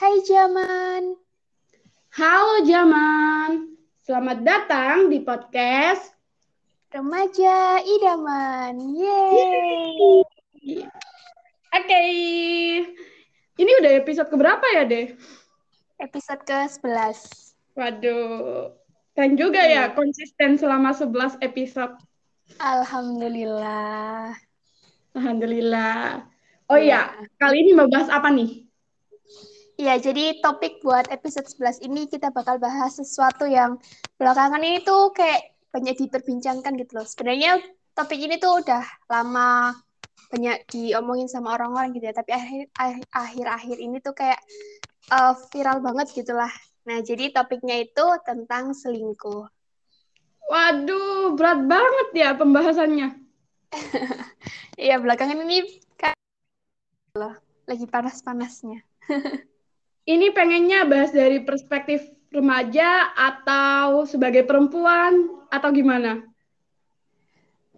Hai 0.00 0.16
Jaman. 0.24 1.12
Halo 2.16 2.64
Jaman. 2.64 3.76
Selamat 4.00 4.40
datang 4.40 5.12
di 5.12 5.20
podcast 5.20 6.16
Remaja 6.88 7.84
Idaman. 7.84 8.80
Yeay. 8.96 10.24
Oke. 11.76 12.04
Ini 13.60 13.70
udah 13.84 13.92
episode 14.00 14.32
keberapa 14.32 14.64
ya, 14.72 14.88
Deh? 14.88 15.12
Episode 16.00 16.48
ke-11. 16.48 17.20
Waduh. 17.76 18.72
Keren 19.12 19.36
juga 19.36 19.60
ya 19.68 19.92
konsisten 19.92 20.56
selama 20.56 20.96
11 20.96 21.44
episode. 21.44 22.00
Alhamdulillah. 22.56 24.32
Alhamdulillah. 25.12 26.24
Oh 26.72 26.80
iya, 26.80 27.12
kali 27.36 27.68
ini 27.68 27.76
mau 27.76 27.84
bahas 27.84 28.08
apa 28.08 28.32
nih? 28.32 28.69
Iya, 29.80 29.96
jadi 29.96 30.44
topik 30.44 30.84
buat 30.84 31.08
episode 31.08 31.48
11 31.48 31.80
ini 31.80 32.04
kita 32.04 32.28
bakal 32.36 32.60
bahas 32.60 33.00
sesuatu 33.00 33.48
yang 33.48 33.80
belakangan 34.20 34.60
ini 34.60 34.84
tuh 34.84 35.08
kayak 35.16 35.56
banyak 35.72 35.96
diperbincangkan 35.96 36.76
gitu 36.76 37.00
loh. 37.00 37.08
Sebenarnya 37.08 37.56
topik 37.96 38.20
ini 38.20 38.36
tuh 38.36 38.60
udah 38.60 38.84
lama 39.08 39.72
banyak 40.28 40.68
diomongin 40.68 41.32
sama 41.32 41.56
orang-orang 41.56 41.96
gitu 41.96 42.12
ya, 42.12 42.14
tapi 42.14 42.36
akhir-akhir 43.08 43.76
ini 43.80 44.04
tuh 44.04 44.12
kayak 44.12 44.36
uh, 45.16 45.32
viral 45.48 45.80
banget 45.80 46.12
gitulah. 46.12 46.52
Nah, 46.84 47.00
jadi 47.00 47.32
topiknya 47.32 47.80
itu 47.80 48.04
tentang 48.28 48.76
selingkuh. 48.76 49.48
Waduh, 50.44 51.32
berat 51.40 51.64
banget 51.64 52.08
ya 52.12 52.28
pembahasannya. 52.36 53.16
Iya, 54.80 54.96
belakangan 54.96 55.44
ini 55.44 55.76
kayak 56.00 56.16
loh, 57.16 57.36
lagi 57.68 57.84
panas-panasnya. 57.84 58.80
ini 60.08 60.32
pengennya 60.32 60.88
bahas 60.88 61.12
dari 61.12 61.42
perspektif 61.44 62.04
remaja 62.30 63.10
atau 63.12 64.06
sebagai 64.06 64.46
perempuan 64.46 65.28
atau 65.50 65.68
gimana? 65.74 66.22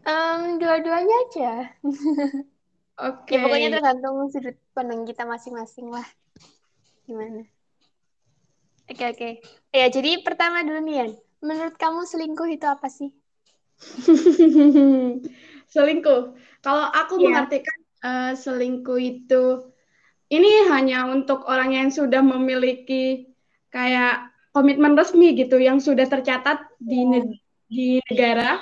Um, 0.02 0.58
dua-duanya 0.58 1.16
aja. 1.30 1.52
Oke. 3.02 3.32
Okay. 3.32 3.36
Ya, 3.38 3.42
pokoknya 3.46 3.68
tergantung 3.78 4.16
sudut 4.28 4.56
pandang 4.76 5.08
kita 5.08 5.24
masing-masing 5.24 5.88
lah. 5.88 6.06
Gimana? 7.08 7.48
Oke, 8.90 8.98
okay, 8.98 9.06
oke. 9.08 9.18
Okay. 9.18 9.32
Ya, 9.72 9.86
jadi 9.88 10.20
pertama 10.20 10.60
dulu 10.66 10.84
nih, 10.84 10.96
Yan. 11.00 11.10
Menurut 11.40 11.74
kamu 11.80 12.04
selingkuh 12.04 12.50
itu 12.50 12.66
apa 12.68 12.86
sih? 12.92 13.10
selingkuh. 15.72 16.36
Kalau 16.60 16.86
aku 16.92 17.18
yeah. 17.18 17.24
mengartikan 17.30 17.78
uh, 18.04 18.32
selingkuh 18.36 19.00
itu 19.00 19.71
ini 20.32 20.72
hanya 20.72 21.04
untuk 21.12 21.44
orang 21.44 21.76
yang 21.76 21.92
sudah 21.92 22.24
memiliki 22.24 23.28
kayak 23.68 24.32
komitmen 24.56 24.96
resmi 24.96 25.36
gitu 25.36 25.60
yang 25.60 25.76
sudah 25.76 26.08
tercatat 26.08 26.64
di 26.80 27.04
ne 27.04 27.18
di 27.68 28.00
negara. 28.08 28.60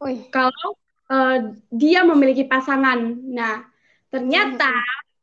Wih. 0.00 0.28
Kalau 0.28 0.76
uh, 1.08 1.56
dia 1.72 2.04
memiliki 2.04 2.44
pasangan. 2.44 3.00
Nah, 3.32 3.64
ternyata 4.12 4.72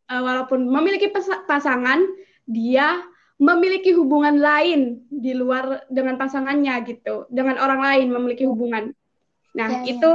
uh, 0.09 0.21
walaupun 0.21 0.65
memiliki 0.65 1.09
pasangan, 1.49 2.05
dia 2.45 3.01
memiliki 3.41 3.89
hubungan 3.97 4.37
lain 4.37 5.01
di 5.09 5.33
luar 5.33 5.85
dengan 5.89 6.17
pasangannya 6.17 6.77
gitu, 6.85 7.25
dengan 7.33 7.57
orang 7.57 7.81
lain 7.81 8.07
memiliki 8.13 8.45
hubungan. 8.45 8.93
Nah, 9.57 9.69
ya, 9.69 9.77
ya. 9.81 9.97
itu 9.97 10.11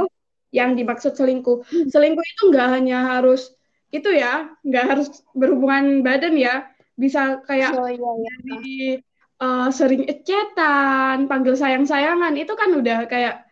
ya. 0.55 0.63
yang 0.63 0.79
dimaksud 0.79 1.15
selingkuh. 1.15 1.67
Selingkuh 1.91 2.23
itu 2.23 2.41
nggak 2.55 2.67
hanya 2.71 3.19
harus 3.19 3.56
itu 3.93 4.09
ya, 4.11 4.51
nggak 4.63 4.85
harus 4.85 5.07
berhubungan 5.31 6.03
badan 6.03 6.35
ya, 6.35 6.67
bisa 6.99 7.39
kayak 7.45 7.77
oh, 7.77 7.87
ya, 7.87 8.11
ya. 8.19 8.33
di 8.43 8.99
uh, 9.39 9.69
sering 9.71 10.05
ecetan, 10.05 11.25
panggil 11.25 11.55
sayang-sayangan, 11.55 12.35
itu 12.35 12.53
kan 12.57 12.69
udah 12.75 13.07
kayak 13.07 13.47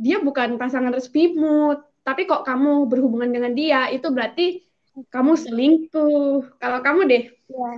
dia 0.00 0.22
bukan 0.22 0.56
pasangan 0.56 0.94
resmimu, 0.94 1.80
tapi 2.06 2.24
kok 2.24 2.46
kamu 2.46 2.88
berhubungan 2.88 3.30
dengan 3.34 3.52
dia, 3.52 3.90
itu 3.92 4.08
berarti 4.08 4.64
kamu 5.10 5.36
selingkuh. 5.36 6.58
Kalau 6.60 6.78
kamu 6.80 7.00
deh? 7.08 7.24
Ya, 7.50 7.72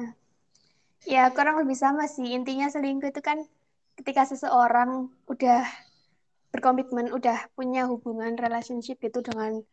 Ya, 1.03 1.27
kurang 1.35 1.59
lebih 1.59 1.75
sama 1.75 2.07
sih. 2.07 2.31
Intinya 2.31 2.71
selingkuh 2.71 3.11
itu 3.11 3.19
kan 3.19 3.43
ketika 3.99 4.23
seseorang 4.23 5.11
udah 5.27 5.67
berkomitmen, 6.55 7.11
udah 7.11 7.51
punya 7.59 7.91
hubungan 7.91 8.39
relationship 8.39 9.03
gitu 9.03 9.19
dengan 9.19 9.67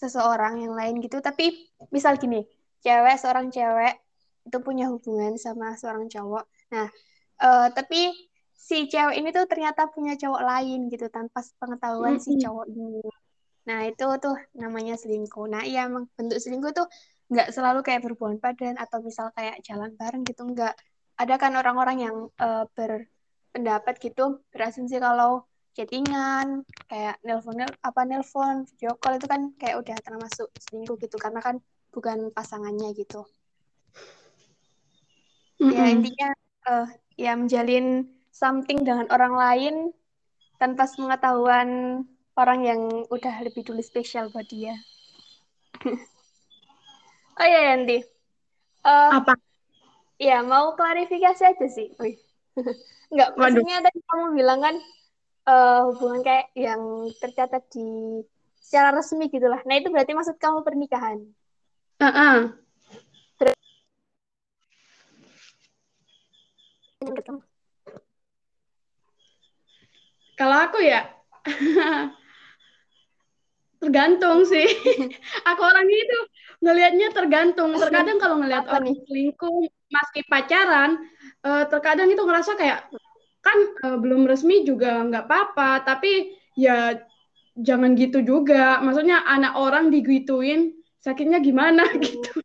seseorang 0.00 0.64
yang 0.64 0.72
lain 0.72 1.04
gitu. 1.04 1.20
Tapi 1.20 1.68
misal 1.92 2.16
gini, 2.16 2.40
cewek, 2.80 3.16
seorang 3.20 3.52
cewek 3.52 4.00
itu 4.48 4.58
punya 4.64 4.88
hubungan 4.88 5.36
sama 5.36 5.76
seorang 5.76 6.08
cowok. 6.08 6.44
Nah, 6.72 6.88
uh, 7.44 7.68
tapi 7.68 8.16
si 8.56 8.88
cewek 8.88 9.20
ini 9.20 9.28
tuh 9.36 9.44
ternyata 9.44 9.92
punya 9.92 10.16
cowok 10.16 10.40
lain 10.40 10.88
gitu 10.88 11.12
tanpa 11.12 11.44
pengetahuan 11.60 12.16
mm 12.16 12.20
-hmm. 12.24 12.32
si 12.32 12.40
cowok 12.40 12.66
ini. 12.72 13.04
Nah, 13.68 13.84
itu 13.84 14.06
tuh 14.16 14.36
namanya 14.56 14.96
selingkuh. 14.96 15.44
Nah, 15.52 15.62
iya 15.68 15.84
emang 15.84 16.08
bentuk 16.16 16.40
selingkuh 16.40 16.72
tuh 16.72 16.88
nggak 17.30 17.54
selalu 17.54 17.80
kayak 17.86 18.02
berhubungan 18.02 18.42
badan 18.42 18.74
atau 18.74 18.98
misal 19.06 19.30
kayak 19.38 19.62
jalan 19.62 19.94
bareng 19.94 20.26
gitu 20.26 20.42
nggak 20.42 20.74
ada 21.14 21.34
kan 21.38 21.54
orang-orang 21.54 22.10
yang 22.10 22.16
uh, 22.42 22.66
berpendapat 22.74 24.02
gitu 24.02 24.42
berasumsi 24.50 24.98
kalau 24.98 25.46
chattingan 25.76 26.66
kayak 26.90 27.16
nelpon 27.22 27.62
apa 27.62 28.00
nelpon 28.06 28.66
video 28.66 28.98
call 28.98 29.16
itu 29.16 29.26
kan 29.30 29.54
kayak 29.56 29.78
udah 29.78 29.96
termasuk 30.02 30.50
selingkuh 30.58 30.98
gitu 30.98 31.16
karena 31.16 31.40
kan 31.40 31.56
bukan 31.94 32.30
pasangannya 32.34 32.90
gitu 32.94 33.26
mm 35.58 35.66
-hmm. 35.66 35.72
ya 35.74 35.84
intinya 35.90 36.28
uh, 36.66 36.86
ya 37.14 37.32
menjalin 37.38 38.10
something 38.30 38.82
dengan 38.82 39.06
orang 39.14 39.34
lain 39.34 39.74
tanpa 40.58 40.90
pengetahuan 40.90 42.02
orang 42.34 42.60
yang 42.66 42.80
udah 43.08 43.34
lebih 43.42 43.62
dulu 43.62 43.80
spesial 43.80 44.28
buat 44.30 44.46
dia 44.50 44.74
Oh 47.40 47.46
iya 47.48 47.72
Yanti. 47.72 48.04
Uh, 48.84 49.16
Apa? 49.16 49.32
Ya 50.20 50.44
mau 50.44 50.76
klarifikasi 50.76 51.40
aja 51.40 51.66
sih. 51.72 51.88
Wih. 51.96 52.20
Enggak, 53.10 53.32
maksudnya 53.40 53.80
tadi 53.80 53.98
kamu 54.04 54.36
bilang 54.36 54.60
kan 54.60 54.76
uh, 55.46 55.92
hubungan 55.92 56.20
kayak 56.24 56.52
yang 56.56 57.08
tercatat 57.20 57.64
di 57.72 58.20
secara 58.60 58.94
resmi 58.94 59.26
gitu 59.32 59.46
lah. 59.48 59.60
Nah 59.64 59.80
itu 59.80 59.88
berarti 59.88 60.12
maksud 60.12 60.36
kamu 60.36 60.62
pernikahan? 60.62 61.18
Uh 62.00 62.06
-uh. 62.06 62.36
Kalau 70.40 70.56
aku 70.56 70.80
ya, 70.80 71.04
tergantung 73.80 74.48
sih. 74.48 74.64
aku 75.48 75.60
orangnya 75.60 75.98
itu 76.00 76.18
ngelihatnya 76.64 77.08
tergantung. 77.12 77.76
Terkadang 77.76 78.16
kalau 78.16 78.40
ngelihat 78.40 78.64
orang 78.68 78.96
selingkuh 79.04 79.68
meski 79.92 80.24
pacaran, 80.32 80.96
uh, 81.44 81.68
terkadang 81.68 82.08
itu 82.08 82.24
ngerasa 82.24 82.56
kayak 82.56 82.88
kan 83.40 83.58
uh, 83.84 83.98
belum 84.00 84.28
resmi 84.28 84.62
juga 84.68 85.00
nggak 85.04 85.24
apa-apa, 85.26 85.84
tapi 85.84 86.36
ya 86.56 86.96
jangan 87.56 87.96
gitu 87.96 88.20
juga. 88.20 88.78
Maksudnya 88.84 89.24
anak 89.24 89.56
orang 89.56 89.88
digituin 89.88 90.76
sakitnya 91.00 91.40
gimana 91.40 91.88
gitu. 92.04 92.40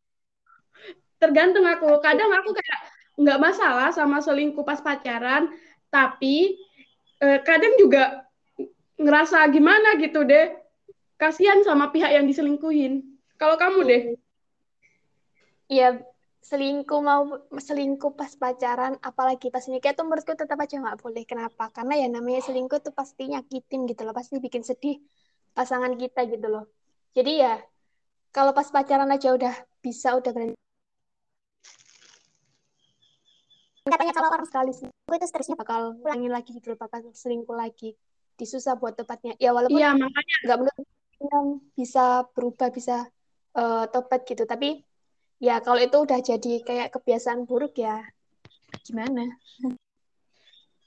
Tergantung 1.19 1.67
aku. 1.67 1.99
Kadang 1.99 2.31
aku 2.31 2.55
kayak 2.55 2.79
nggak 3.15 3.39
masalah 3.39 3.89
sama 3.95 4.19
selingkuh 4.19 4.63
pas 4.63 4.79
pacaran, 4.79 5.51
tapi 5.91 6.59
uh, 7.23 7.39
kadang 7.43 7.75
juga 7.79 8.27
ngerasa 8.95 9.43
gimana 9.51 9.99
gitu 9.99 10.23
deh 10.23 10.55
kasihan 11.19 11.63
sama 11.63 11.91
pihak 11.91 12.11
yang 12.11 12.27
diselingkuhin. 12.27 13.03
Kalau 13.35 13.59
kamu 13.59 13.79
deh? 13.83 14.01
Iya, 15.67 15.99
selingkuh 16.45 17.01
mau 17.01 17.25
selingkuh 17.49 18.13
pas 18.13 18.29
pacaran, 18.37 18.93
apalagi 19.01 19.49
pas 19.49 19.65
nikah 19.65 19.97
itu 19.97 20.01
menurutku 20.05 20.37
tetap 20.37 20.61
aja 20.61 20.77
nggak 20.77 21.01
boleh. 21.01 21.25
Kenapa? 21.25 21.73
Karena 21.73 22.05
ya 22.05 22.07
namanya 22.07 22.45
selingkuh 22.45 22.77
itu 22.85 22.91
pasti 22.93 23.33
nyakitin 23.33 23.89
gitu 23.89 24.05
loh, 24.05 24.13
pasti 24.13 24.37
bikin 24.37 24.61
sedih 24.61 25.01
pasangan 25.57 25.97
kita 25.97 26.29
gitu 26.29 26.45
loh. 26.45 26.69
Jadi 27.17 27.41
ya 27.41 27.57
kalau 28.29 28.53
pas 28.53 28.69
pacaran 28.69 29.09
aja 29.09 29.33
udah 29.33 29.53
bisa 29.81 30.13
udah 30.13 30.31
berani 30.35 30.53
katanya 33.85 34.17
kalau 34.17 34.33
orang 34.33 34.49
sekali 34.49 34.71
selingkuh 34.73 35.15
itu 35.21 35.27
stresnya 35.29 35.57
bakal 35.61 35.93
ulangi 36.01 36.25
lagi 36.25 36.49
gitu 36.57 36.73
loh, 36.73 36.79
bakal 36.81 37.05
selingkuh 37.13 37.53
lagi 37.53 37.93
disusah 38.35 38.75
buat 38.75 38.97
tepatnya 38.97 39.37
ya 39.39 39.55
walaupun 39.55 39.79
iya 39.79 39.95
makanya 39.95 40.35
nggak 40.43 40.57
menurut 40.59 40.85
bisa 41.77 42.27
berubah 42.35 42.67
bisa 42.73 43.07
uh, 43.55 43.87
tobat 43.87 44.27
gitu 44.27 44.43
tapi 44.43 44.83
ya 45.39 45.59
kalau 45.59 45.79
itu 45.81 45.97
udah 45.97 46.19
jadi 46.23 46.53
kayak 46.63 46.91
kebiasaan 46.95 47.43
buruk 47.47 47.75
ya 47.79 48.03
gimana 48.85 49.27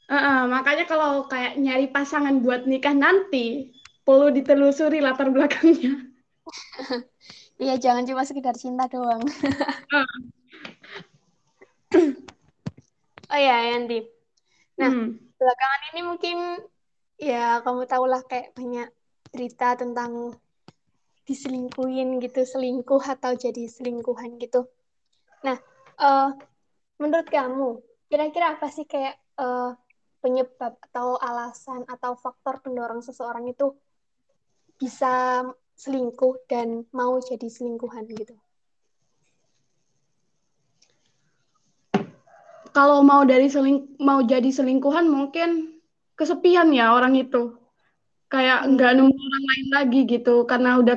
uh, 0.09 0.15
uh, 0.15 0.41
makanya 0.49 0.85
kalau 0.89 1.27
kayak 1.29 1.61
nyari 1.61 1.89
pasangan 1.89 2.41
buat 2.41 2.65
nikah 2.65 2.97
nanti 2.97 3.77
perlu 4.05 4.33
ditelusuri 4.33 5.05
latar 5.05 5.29
belakangnya 5.29 6.09
iya 7.63 7.77
jangan 7.77 8.09
cuma 8.09 8.25
sekedar 8.25 8.57
cinta 8.57 8.89
doang 8.89 9.21
uh. 9.93 10.09
Oh 13.29 13.37
ya, 13.37 13.77
Yanti. 13.77 14.09
Nah, 14.81 14.89
hmm. 14.89 15.37
belakangan 15.37 15.83
ini 15.93 16.01
mungkin 16.01 16.37
ya 17.21 17.61
kamu 17.61 17.85
tahulah 17.85 18.25
kayak 18.25 18.57
banyak 18.57 18.89
cerita 19.29 19.77
tentang 19.77 20.33
diselingkuhin 21.29 22.17
gitu, 22.25 22.41
selingkuh 22.41 23.05
atau 23.05 23.37
jadi 23.37 23.69
selingkuhan 23.69 24.41
gitu. 24.41 24.65
Nah, 25.45 25.61
uh, 26.01 26.33
menurut 26.97 27.29
kamu, 27.29 27.85
kira-kira 28.09 28.57
apa 28.57 28.73
sih 28.73 28.89
kayak 28.89 29.21
uh, 29.37 29.77
penyebab 30.25 30.81
atau 30.91 31.21
alasan 31.21 31.85
atau 31.85 32.17
faktor 32.17 32.65
pendorong 32.65 33.05
seseorang 33.05 33.45
itu 33.53 33.77
bisa 34.81 35.45
selingkuh 35.79 36.49
dan 36.51 36.89
mau 36.91 37.21
jadi 37.21 37.47
selingkuhan 37.47 38.09
gitu? 38.17 38.35
Kalau 42.73 43.03
mau 43.03 43.27
dari 43.27 43.51
seling 43.51 43.99
mau 43.99 44.23
jadi 44.23 44.49
selingkuhan 44.49 45.07
mungkin 45.11 45.81
kesepian 46.19 46.71
ya 46.75 46.95
orang 46.95 47.15
itu 47.15 47.59
kayak 48.29 48.67
hmm. 48.67 48.77
nggak 48.77 48.93
nemu 48.99 49.15
orang 49.15 49.45
lain 49.51 49.67
lagi 49.73 50.01
gitu 50.05 50.45
karena 50.45 50.79
udah 50.79 50.97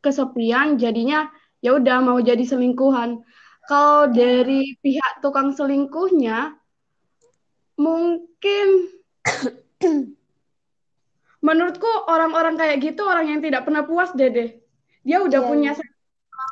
kesepian 0.00 0.78
jadinya 0.78 1.30
ya 1.62 1.74
udah 1.76 1.98
mau 2.02 2.18
jadi 2.18 2.42
selingkuhan. 2.42 3.22
Kalau 3.68 4.08
dari 4.08 4.78
pihak 4.80 5.20
tukang 5.20 5.52
selingkuhnya 5.52 6.56
mungkin 7.78 8.66
menurutku 11.46 11.86
orang-orang 12.08 12.58
kayak 12.58 12.80
gitu 12.82 13.06
orang 13.06 13.30
yang 13.30 13.40
tidak 13.44 13.62
pernah 13.62 13.86
puas 13.86 14.10
deh 14.16 14.58
Dia 15.06 15.18
udah 15.22 15.40
yeah. 15.40 15.48
punya 15.48 15.70
iya. 15.76 15.86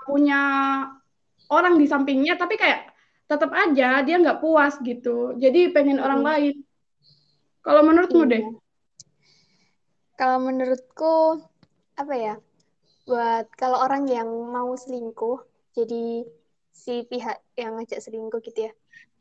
punya 0.07 0.41
orang 1.51 1.75
di 1.81 1.87
sampingnya 1.91 2.39
tapi 2.39 2.55
kayak 2.55 2.95
tetap 3.27 3.51
aja 3.51 4.05
dia 4.07 4.17
nggak 4.23 4.39
puas 4.39 4.79
gitu. 4.85 5.35
Jadi 5.35 5.75
pengen 5.75 5.99
orang 5.99 6.23
hmm. 6.23 6.29
lain. 6.31 6.55
Kalau 7.67 7.83
menurutmu 7.83 8.23
deh? 8.31 8.43
Kalau 10.15 10.39
menurutku 10.47 11.43
apa 11.99 12.15
ya? 12.15 12.35
Buat 13.07 13.47
kalau 13.55 13.79
orang 13.87 14.11
yang 14.11 14.27
mau 14.27 14.75
selingkuh 14.75 15.39
jadi 15.79 16.27
si 16.75 17.07
pihak 17.07 17.39
yang 17.55 17.79
ngajak 17.79 18.03
selingkuh 18.03 18.43
gitu 18.43 18.69
ya. 18.69 18.73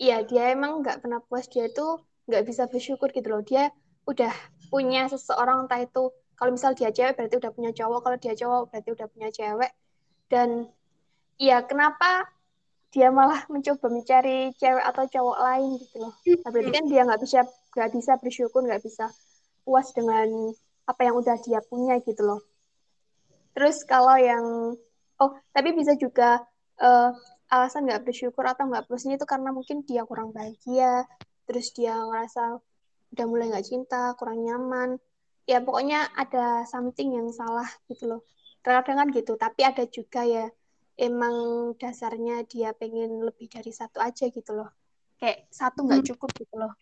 Iya 0.02 0.18
dia 0.26 0.44
emang 0.58 0.82
nggak 0.82 1.06
pernah 1.06 1.22
puas 1.22 1.46
dia 1.48 1.70
tuh 1.70 2.02
nggak 2.26 2.44
bisa 2.50 2.66
bersyukur 2.66 3.14
gitu 3.14 3.30
loh. 3.30 3.46
Dia 3.46 3.70
udah 4.10 4.34
punya 4.74 5.06
seseorang 5.06 5.70
entah 5.70 5.86
itu 5.86 6.10
kalau 6.36 6.52
misal 6.52 6.74
dia 6.74 6.90
cewek 6.90 7.16
berarti 7.16 7.38
udah 7.40 7.52
punya 7.54 7.72
cowok 7.72 8.00
kalau 8.04 8.18
dia 8.20 8.34
cowok 8.34 8.74
berarti 8.74 8.90
udah 8.92 9.08
punya 9.08 9.30
cewek. 9.30 9.72
Dan 10.28 10.50
iya 11.38 11.62
kenapa 11.62 12.26
dia 12.90 13.14
malah 13.14 13.46
mencoba 13.54 13.88
mencari 13.94 14.50
cewek 14.58 14.81
atau 14.81 15.06
cowok 15.06 15.38
lain 15.46 15.70
gitu 15.78 15.96
loh. 16.02 16.14
Nah, 16.42 16.50
berarti 16.50 16.72
kan 16.74 16.86
dia 16.90 17.02
nggak 17.06 17.22
bisa 17.22 17.40
nggak 17.78 17.90
bisa 17.94 18.12
bersyukur 18.18 18.66
nggak 18.66 18.81
bisa 18.81 19.14
puas 19.62 19.94
dengan 19.94 20.52
apa 20.90 21.02
yang 21.06 21.16
udah 21.22 21.38
dia 21.46 21.62
punya 21.66 22.02
gitu 22.02 22.26
loh 22.26 22.42
Terus 23.56 23.88
kalau 23.88 24.19
yang 24.19 24.75
oh 25.16 25.31
tapi 25.56 25.72
bisa 25.72 25.96
juga 25.96 26.44
uh, 26.84 27.16
alasan 27.48 27.88
nggak 27.88 28.04
bersyukur 28.04 28.44
atau 28.44 28.68
nggak 28.68 28.86
puasnya 28.92 29.16
itu 29.16 29.24
karena 29.24 29.56
mungkin 29.56 29.88
dia 29.88 30.04
kurang 30.04 30.36
bahagia, 30.36 31.07
terus 31.48 31.72
dia 31.72 31.96
ngerasa 31.96 32.60
udah 33.16 33.25
mulai 33.31 33.48
nggak 33.54 33.66
cinta, 33.66 34.12
kurang 34.19 34.44
nyaman. 34.44 35.00
Ya 35.48 35.63
pokoknya 35.63 36.12
ada 36.18 36.68
something 36.68 37.16
yang 37.16 37.30
salah 37.31 37.69
gitu 37.88 38.12
loh. 38.12 38.22
Kadang-kadang 38.66 38.98
kan 38.98 39.07
gitu, 39.13 39.34
tapi 39.40 39.62
ada 39.62 39.86
juga 39.88 40.25
ya 40.25 40.50
emang 41.00 41.36
dasarnya 41.78 42.44
dia 42.50 42.74
pengen 42.74 43.24
lebih 43.24 43.48
dari 43.48 43.72
satu 43.72 44.02
aja 44.02 44.25
gitu 44.28 44.52
loh. 44.52 44.74
Kayak 45.22 45.48
satu 45.54 45.86
nggak 45.86 46.02
hmm. 46.02 46.10
cukup 46.12 46.30
gitu 46.36 46.56
loh. 46.60 46.74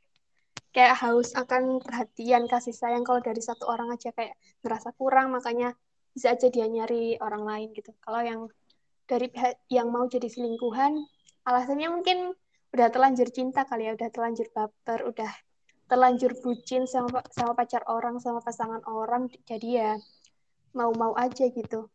Kayak 0.74 1.06
haus 1.06 1.38
akan 1.38 1.84
perhatian, 1.86 2.50
kasih 2.50 2.74
sayang 2.74 3.06
kalau 3.06 3.22
dari 3.22 3.44
satu 3.46 3.70
orang 3.70 3.94
aja 3.94 4.10
kayak 4.10 4.34
ngerasa 4.66 4.90
kurang, 4.98 5.30
makanya 5.30 5.78
bisa 6.14 6.38
aja 6.38 6.48
dia 6.48 6.70
nyari 6.70 7.18
orang 7.20 7.44
lain 7.44 7.70
gitu. 7.74 7.92
Kalau 8.00 8.22
yang 8.22 8.42
dari 9.10 9.28
pihak 9.28 9.60
yang 9.68 9.92
mau 9.92 10.08
jadi 10.08 10.30
selingkuhan 10.32 10.96
alasannya 11.44 11.92
mungkin 11.92 12.32
udah 12.72 12.88
terlanjur 12.90 13.28
cinta 13.30 13.68
kali 13.68 13.86
ya 13.86 13.94
udah 13.94 14.10
terlanjur 14.10 14.48
baper 14.56 15.06
udah 15.06 15.30
terlanjur 15.92 16.32
bucin 16.40 16.88
sama 16.88 17.22
sama 17.30 17.54
pacar 17.54 17.84
orang 17.92 18.18
sama 18.24 18.40
pasangan 18.40 18.82
orang 18.88 19.28
jadi 19.44 19.70
ya 19.70 19.92
mau-mau 20.74 21.14
aja 21.14 21.52
gitu. 21.52 21.92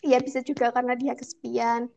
Ya 0.00 0.22
bisa 0.22 0.40
juga 0.40 0.70
karena 0.72 0.94
dia 0.94 1.12
kesepian. 1.18 1.90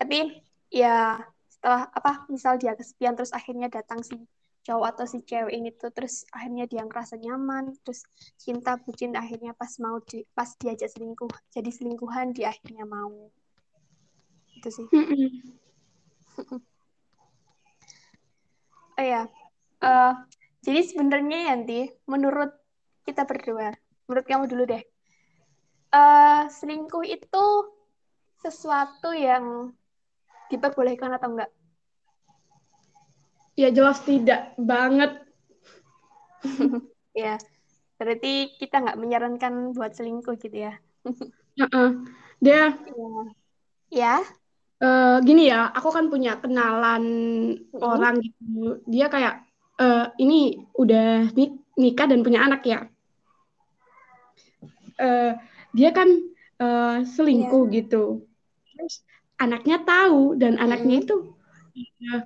Tapi 0.00 0.42
ya 0.72 1.20
setelah 1.46 1.86
apa 1.94 2.26
misal 2.26 2.58
dia 2.58 2.74
kesepian 2.74 3.14
terus 3.14 3.30
akhirnya 3.30 3.70
datang 3.70 4.02
si 4.02 4.18
cowok 4.62 4.86
atau 4.94 5.04
si 5.10 5.18
cewek 5.26 5.54
ini 5.54 5.74
tuh 5.74 5.90
terus 5.90 6.22
akhirnya 6.30 6.70
dia 6.70 6.86
ngerasa 6.86 7.18
nyaman 7.18 7.74
terus 7.82 8.06
cinta 8.38 8.78
bucin 8.78 9.18
akhirnya 9.18 9.52
pas 9.58 9.74
mau 9.82 9.98
di, 10.06 10.22
pas 10.32 10.46
diajak 10.58 10.90
selingkuh 10.94 11.30
jadi 11.50 11.70
selingkuhan 11.70 12.30
dia 12.34 12.54
akhirnya 12.54 12.86
mau. 12.86 13.30
Itu 14.58 14.68
sih. 14.70 14.86
Oh 18.92 19.00
ya 19.00 19.24
uh, 19.80 20.14
jadi 20.62 20.80
sebenarnya 20.84 21.52
Yanti 21.52 21.90
menurut 22.06 22.52
kita 23.08 23.26
berdua 23.26 23.74
menurut 24.06 24.26
kamu 24.28 24.44
dulu 24.46 24.64
deh. 24.68 24.84
Uh, 25.92 26.48
selingkuh 26.48 27.04
itu 27.04 27.44
sesuatu 28.40 29.12
yang 29.12 29.72
diperbolehkan 30.48 31.12
atau 31.16 31.32
enggak 31.36 31.50
Ya 33.52 33.68
jelas 33.68 34.00
tidak 34.04 34.56
banget. 34.56 35.20
ya, 37.22 37.36
berarti 38.00 38.56
kita 38.56 38.80
nggak 38.80 38.98
menyarankan 38.98 39.76
buat 39.76 39.92
selingkuh 39.92 40.40
gitu 40.40 40.70
ya. 40.70 40.74
uh 41.04 41.62
-uh. 41.68 41.88
Dia. 42.40 42.74
Ya. 43.92 44.24
Uh, 44.82 45.22
gini 45.22 45.46
ya, 45.46 45.70
aku 45.70 45.94
kan 45.94 46.10
punya 46.10 46.40
kenalan 46.42 47.04
uh 47.70 47.86
orang 47.86 48.18
gitu. 48.18 48.82
Dia 48.90 49.06
kayak 49.06 49.46
uh, 49.78 50.10
ini 50.18 50.58
udah 50.74 51.30
nik 51.38 51.54
nikah 51.78 52.10
dan 52.10 52.26
punya 52.26 52.42
anak 52.42 52.66
ya. 52.66 52.90
Uh, 54.98 55.38
dia 55.70 55.94
kan 55.94 56.08
uh, 56.58 57.06
selingkuh 57.06 57.70
yeah. 57.70 57.74
gitu. 57.78 58.26
Terus 58.74 59.06
anaknya 59.38 59.82
tahu 59.86 60.34
dan 60.34 60.58
anaknya 60.58 61.06
itu 61.06 61.30
uh, 62.10 62.22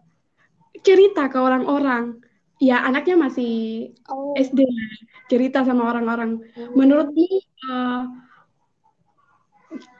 cerita 0.82 1.28
ke 1.30 1.38
orang-orang 1.38 2.20
ya 2.56 2.80
anaknya 2.84 3.16
masih 3.20 3.52
oh. 4.08 4.32
SD 4.36 4.64
cerita 5.28 5.64
sama 5.66 5.92
orang-orang 5.92 6.40
hmm. 6.40 6.72
menurutmu 6.72 7.28
uh, 7.68 8.08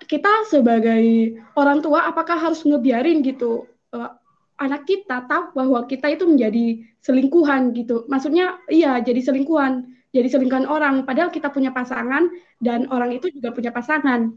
kita 0.06 0.47
sebagai 0.49 1.37
orang 1.59 1.83
tua 1.83 2.09
apakah 2.09 2.38
harus 2.38 2.64
ngebiarin 2.64 3.21
gitu 3.21 3.68
uh, 3.92 4.16
anak 4.56 4.88
kita 4.88 5.28
tahu 5.28 5.52
bahwa 5.52 5.85
kita 5.85 6.16
itu 6.16 6.25
menjadi 6.25 6.80
selingkuhan 7.04 7.76
gitu 7.76 8.09
maksudnya 8.09 8.56
iya 8.73 8.97
jadi 9.04 9.21
selingkuhan 9.21 9.85
jadi 10.16 10.33
selingkuhan 10.33 10.64
orang 10.64 11.04
padahal 11.04 11.28
kita 11.28 11.52
punya 11.52 11.76
pasangan 11.76 12.33
dan 12.64 12.88
orang 12.88 13.12
itu 13.12 13.28
juga 13.37 13.52
punya 13.52 13.68
pasangan 13.68 14.33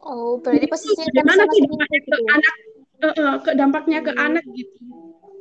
oh 0.00 0.40
berarti 0.40 0.64
posisinya 0.64 1.12
gimana 1.12 1.44
sih 1.44 1.60
gitu 1.60 2.16
ya? 2.16 2.32
anak 2.40 2.54
uh, 3.02 3.36
ke 3.42 3.50
dampaknya 3.54 4.02
ke 4.02 4.12
anak 4.14 4.44
gitu. 4.54 4.78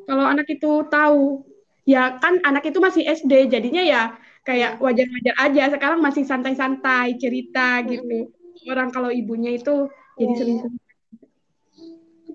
Kalau 0.08 0.24
anak 0.24 0.48
itu 0.48 0.72
tahu, 0.88 1.44
ya 1.84 2.16
kan 2.22 2.40
anak 2.48 2.64
itu 2.70 2.80
masih 2.80 3.04
SD, 3.04 3.52
jadinya 3.52 3.84
ya 3.84 4.02
kayak 4.48 4.80
wajar-wajar 4.80 5.36
aja. 5.42 5.64
Sekarang 5.76 6.00
masih 6.00 6.24
santai-santai 6.24 7.20
cerita 7.20 7.84
gitu. 7.84 8.32
Orang 8.68 8.92
kalau 8.92 9.12
ibunya 9.12 9.56
itu 9.56 9.92
jadi 10.16 10.34
iya. 10.34 10.40
selingkuh. 10.40 10.72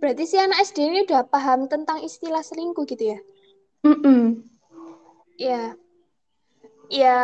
Berarti 0.02 0.24
si 0.26 0.34
anak 0.34 0.58
SD 0.66 0.78
ini 0.82 0.98
udah 1.06 1.22
paham 1.30 1.70
tentang 1.70 2.02
istilah 2.02 2.42
selingkuh 2.42 2.82
gitu 2.90 3.14
ya? 3.14 3.18
Mm 3.86 3.98
-mm. 4.02 4.22
Ya, 5.38 5.74
ya 6.90 7.18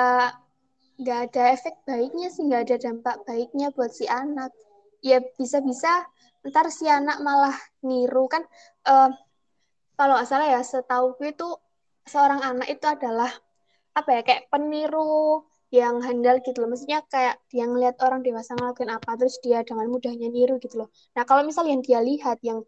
nggak 0.98 1.18
ada 1.30 1.42
efek 1.54 1.74
baiknya 1.86 2.30
sih, 2.30 2.46
nggak 2.46 2.70
ada 2.70 2.76
dampak 2.78 3.22
baiknya 3.26 3.74
buat 3.74 3.90
si 3.90 4.06
anak. 4.06 4.54
Ya 5.02 5.22
bisa-bisa 5.38 6.06
ntar 6.46 6.70
si 6.70 6.86
anak 6.86 7.18
malah 7.22 7.54
niru 7.82 8.30
kan 8.30 8.46
uh, 8.86 9.10
kalau 9.98 10.14
nggak 10.14 10.28
salah 10.30 10.46
ya 10.46 10.62
setahu 10.62 11.18
itu 11.26 11.48
seorang 12.06 12.40
anak 12.40 12.68
itu 12.70 12.86
adalah 12.86 13.28
apa 13.98 14.10
ya 14.14 14.22
kayak 14.22 14.46
peniru 14.48 15.42
yang 15.68 16.00
handal 16.00 16.40
gitu 16.40 16.64
loh. 16.64 16.70
Maksudnya 16.72 17.04
kayak 17.10 17.42
dia 17.52 17.68
ngeliat 17.68 18.00
orang 18.00 18.24
dewasa 18.24 18.56
ngelakuin 18.56 18.88
apa 18.94 19.10
terus 19.20 19.36
dia 19.44 19.60
dengan 19.66 19.86
mudahnya 19.92 20.28
niru 20.32 20.56
gitu 20.62 20.84
loh. 20.84 20.88
Nah 21.18 21.28
kalau 21.28 21.44
misal 21.44 21.68
yang 21.68 21.84
dia 21.84 22.00
lihat 22.00 22.40
yang 22.40 22.64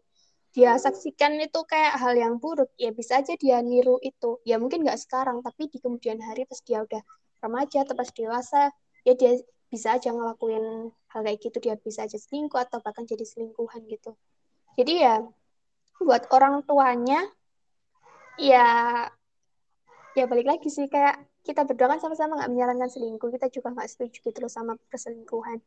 dia 0.51 0.75
saksikan 0.75 1.39
itu 1.39 1.63
kayak 1.63 1.95
hal 1.95 2.11
yang 2.13 2.35
buruk 2.37 2.67
ya 2.75 2.91
bisa 2.91 3.23
aja 3.23 3.33
dia 3.39 3.63
niru 3.63 3.97
itu. 4.03 4.37
Ya 4.45 4.61
mungkin 4.61 4.85
nggak 4.85 4.99
sekarang 5.01 5.41
tapi 5.41 5.71
di 5.71 5.79
kemudian 5.81 6.21
hari 6.21 6.45
pas 6.45 6.59
dia 6.61 6.83
udah 6.85 7.01
remaja 7.41 7.87
atau 7.87 7.95
pas 7.97 8.09
dewasa 8.13 8.69
ya 9.07 9.13
dia 9.17 9.39
bisa 9.71 9.97
aja 9.97 10.13
ngelakuin 10.13 10.93
hal 11.11 11.21
kayak 11.27 11.39
gitu 11.43 11.57
dia 11.59 11.75
bisa 11.75 12.07
aja 12.07 12.15
selingkuh 12.15 12.59
atau 12.59 12.79
bahkan 12.79 13.03
jadi 13.03 13.23
selingkuhan 13.27 13.83
gitu. 13.87 14.15
Jadi 14.79 15.03
ya 15.03 15.19
buat 16.01 16.25
orang 16.33 16.65
tuanya 16.65 17.21
ya 18.39 19.05
ya 20.17 20.23
balik 20.25 20.47
lagi 20.49 20.67
sih 20.71 20.89
kayak 20.89 21.23
kita 21.41 21.65
berdua 21.65 21.97
kan 21.97 21.99
sama-sama 22.01 22.37
nggak 22.37 22.51
menyarankan 22.53 22.89
selingkuh 22.89 23.29
kita 23.33 23.49
juga 23.49 23.73
nggak 23.73 23.89
setuju 23.89 24.17
gitu 24.21 24.39
loh 24.41 24.51
sama 24.51 24.77
perselingkuhan. 24.89 25.59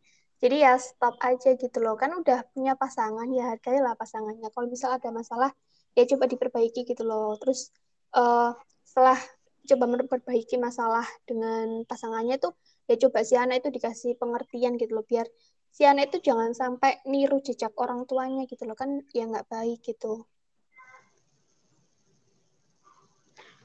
Jadi 0.42 0.56
ya 0.66 0.74
stop 0.76 1.16
aja 1.22 1.54
gitu 1.54 1.78
loh 1.82 1.94
kan 1.94 2.10
udah 2.14 2.46
punya 2.52 2.74
pasangan 2.74 3.26
ya 3.30 3.54
hargailah 3.54 3.94
pasangannya. 3.98 4.48
Kalau 4.50 4.66
misal 4.70 4.96
ada 4.96 5.10
masalah 5.14 5.50
ya 5.94 6.02
coba 6.10 6.26
diperbaiki 6.30 6.86
gitu 6.86 7.02
loh. 7.06 7.38
Terus 7.38 7.70
uh, 8.14 8.54
setelah 8.86 9.18
coba 9.64 9.84
memperbaiki 9.88 10.60
masalah 10.60 11.06
dengan 11.24 11.82
pasangannya 11.88 12.36
tuh 12.36 12.52
ya 12.88 12.94
coba 13.06 13.24
si 13.24 13.34
anak 13.34 13.64
itu 13.64 13.68
dikasih 13.76 14.16
pengertian 14.20 14.76
gitu 14.76 14.92
loh 14.96 15.06
biar 15.06 15.26
si 15.74 15.82
anak 15.82 16.12
itu 16.12 16.30
jangan 16.30 16.52
sampai 16.52 17.02
niru 17.08 17.40
jejak 17.40 17.72
orang 17.80 18.06
tuanya 18.06 18.44
gitu 18.46 18.62
loh 18.68 18.76
kan 18.76 19.02
ya 19.16 19.24
nggak 19.26 19.48
baik 19.48 19.80
gitu 19.82 20.24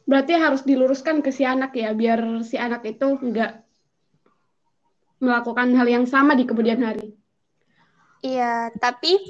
Berarti 0.10 0.34
harus 0.34 0.66
diluruskan 0.66 1.22
ke 1.22 1.30
si 1.30 1.46
anak 1.46 1.78
ya, 1.78 1.94
biar 1.94 2.42
si 2.42 2.58
anak 2.58 2.82
itu 2.82 3.14
nggak 3.14 3.62
melakukan 5.22 5.70
hal 5.78 5.86
yang 5.86 6.10
sama 6.10 6.34
di 6.34 6.50
kemudian 6.50 6.82
hari. 6.82 7.14
Iya, 8.26 8.74
tapi 8.82 9.22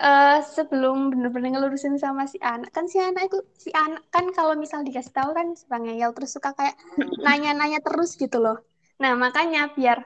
uh, 0.00 0.40
sebelum 0.40 1.12
benar-benar 1.12 1.60
ngelurusin 1.60 2.00
sama 2.00 2.24
si 2.24 2.40
anak, 2.40 2.72
kan 2.72 2.88
si 2.88 2.96
anak 2.96 3.28
itu 3.28 3.44
si 3.52 3.68
anak 3.76 4.00
kan 4.08 4.32
kalau 4.32 4.56
misal 4.56 4.80
dikasih 4.80 5.12
tahu 5.12 5.36
kan 5.36 5.52
suka 5.60 5.76
ngeyel 5.76 6.16
terus 6.16 6.32
suka 6.32 6.56
kayak 6.56 6.80
nanya-nanya 7.26 7.84
terus 7.84 8.16
gitu 8.16 8.40
loh. 8.40 8.64
Nah 9.02 9.12
makanya 9.18 9.72
biar 9.74 10.02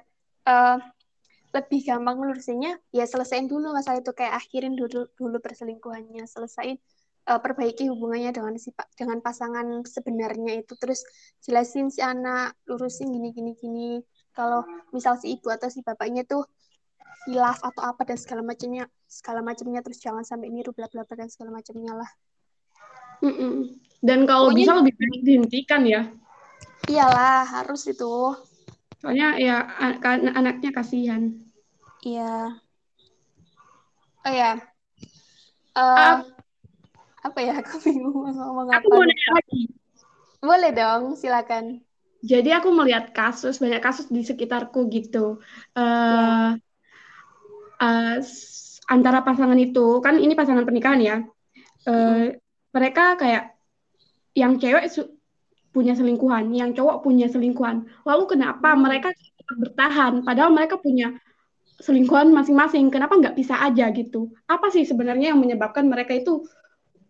uh, 0.49 0.79
lebih 1.49 1.81
gampang 1.89 2.21
ngelurusinnya, 2.21 2.77
ya 2.93 3.05
selesaiin 3.09 3.49
dulu 3.49 3.73
masalah 3.73 4.05
itu. 4.05 4.13
Kayak 4.13 4.41
akhirin 4.45 4.77
dulu 4.77 5.09
dulu 5.17 5.37
perselingkuhannya, 5.41 6.29
selesaiin 6.29 6.77
uh, 7.29 7.41
perbaiki 7.41 7.89
hubungannya 7.89 8.33
dengan 8.33 8.55
si 8.61 8.73
dengan 8.97 9.21
pasangan 9.25 9.65
sebenarnya 9.85 10.61
itu. 10.61 10.77
Terus 10.77 11.05
jelasin 11.45 11.89
si 11.89 12.05
anak 12.05 12.57
lurusin 12.69 13.13
gini 13.13 13.33
gini 13.33 13.53
gini. 13.57 13.91
Kalau 14.37 14.63
misal 14.95 15.19
si 15.19 15.35
ibu 15.35 15.49
atau 15.51 15.67
si 15.73 15.81
bapaknya 15.83 16.23
tuh 16.29 16.45
hilaf 17.29 17.61
atau 17.61 17.83
apa 17.85 18.09
dan 18.09 18.17
segala 18.17 18.41
macamnya 18.41 18.89
segala 19.05 19.45
macamnya 19.45 19.85
terus 19.85 20.01
jangan 20.01 20.25
sampai 20.25 20.49
niru 20.49 20.73
bla 20.73 20.89
bla 20.89 21.05
bla 21.05 21.15
dan 21.17 21.29
segala 21.29 21.53
macamnya 21.53 21.93
lah. 21.93 22.11
Mm 23.19 23.35
-mm. 23.35 23.55
dan 23.99 24.31
kalau 24.31 24.55
Pokoknya, 24.55 24.63
bisa 24.63 24.73
lebih 24.79 24.95
baik 24.95 25.21
dihentikan 25.27 25.83
ya. 25.83 26.03
Iyalah 26.87 27.43
harus 27.51 27.83
itu 27.91 28.31
soalnya 28.99 29.39
ya 29.39 29.57
an 29.79 30.27
anaknya 30.35 30.71
kasihan 30.75 31.35
iya 32.03 32.59
oh 34.27 34.33
ya 34.33 34.59
uh, 35.79 36.23
apa 37.23 37.39
ya 37.43 37.53
aku 37.61 37.75
bingung 37.83 38.15
mau 38.15 38.31
ngomong 38.33 38.69
apa. 38.73 38.81
Aku 38.83 38.89
mau 38.95 39.05
nanya 39.05 39.31
lagi. 39.37 39.63
Boleh 40.39 40.71
dong, 40.71 41.03
silakan. 41.19 41.83
Jadi 42.23 42.51
aku 42.51 42.75
melihat 42.75 43.15
kasus 43.15 43.63
banyak 43.63 43.79
kasus 43.79 44.11
di 44.11 44.27
sekitarku 44.27 44.91
gitu. 44.91 45.39
Uh, 45.75 46.59
uh, 47.79 48.17
antara 48.91 49.23
pasangan 49.23 49.59
itu 49.59 50.03
kan 50.03 50.19
ini 50.19 50.35
pasangan 50.35 50.67
pernikahan 50.67 51.01
ya. 51.03 51.17
Uh, 51.87 52.35
hmm. 52.35 52.43
Mereka 52.75 53.19
kayak 53.19 53.55
yang 54.35 54.59
cewek 54.59 54.91
punya 55.79 55.95
selingkuhan, 55.95 56.51
yang 56.51 56.75
cowok 56.75 57.07
punya 57.07 57.31
selingkuhan. 57.31 57.87
Lalu 58.03 58.25
kenapa 58.27 58.75
hmm. 58.75 58.81
mereka 58.83 59.09
bertahan 59.49 60.27
padahal 60.27 60.51
mereka 60.51 60.75
punya 60.83 61.15
selingkuhan 61.79 62.35
masing-masing? 62.35 62.91
Kenapa 62.91 63.15
nggak 63.15 63.39
bisa 63.39 63.55
aja 63.63 63.95
gitu? 63.95 64.35
Apa 64.51 64.75
sih 64.75 64.83
sebenarnya 64.83 65.31
yang 65.31 65.39
menyebabkan 65.39 65.87
mereka 65.87 66.19
itu 66.19 66.43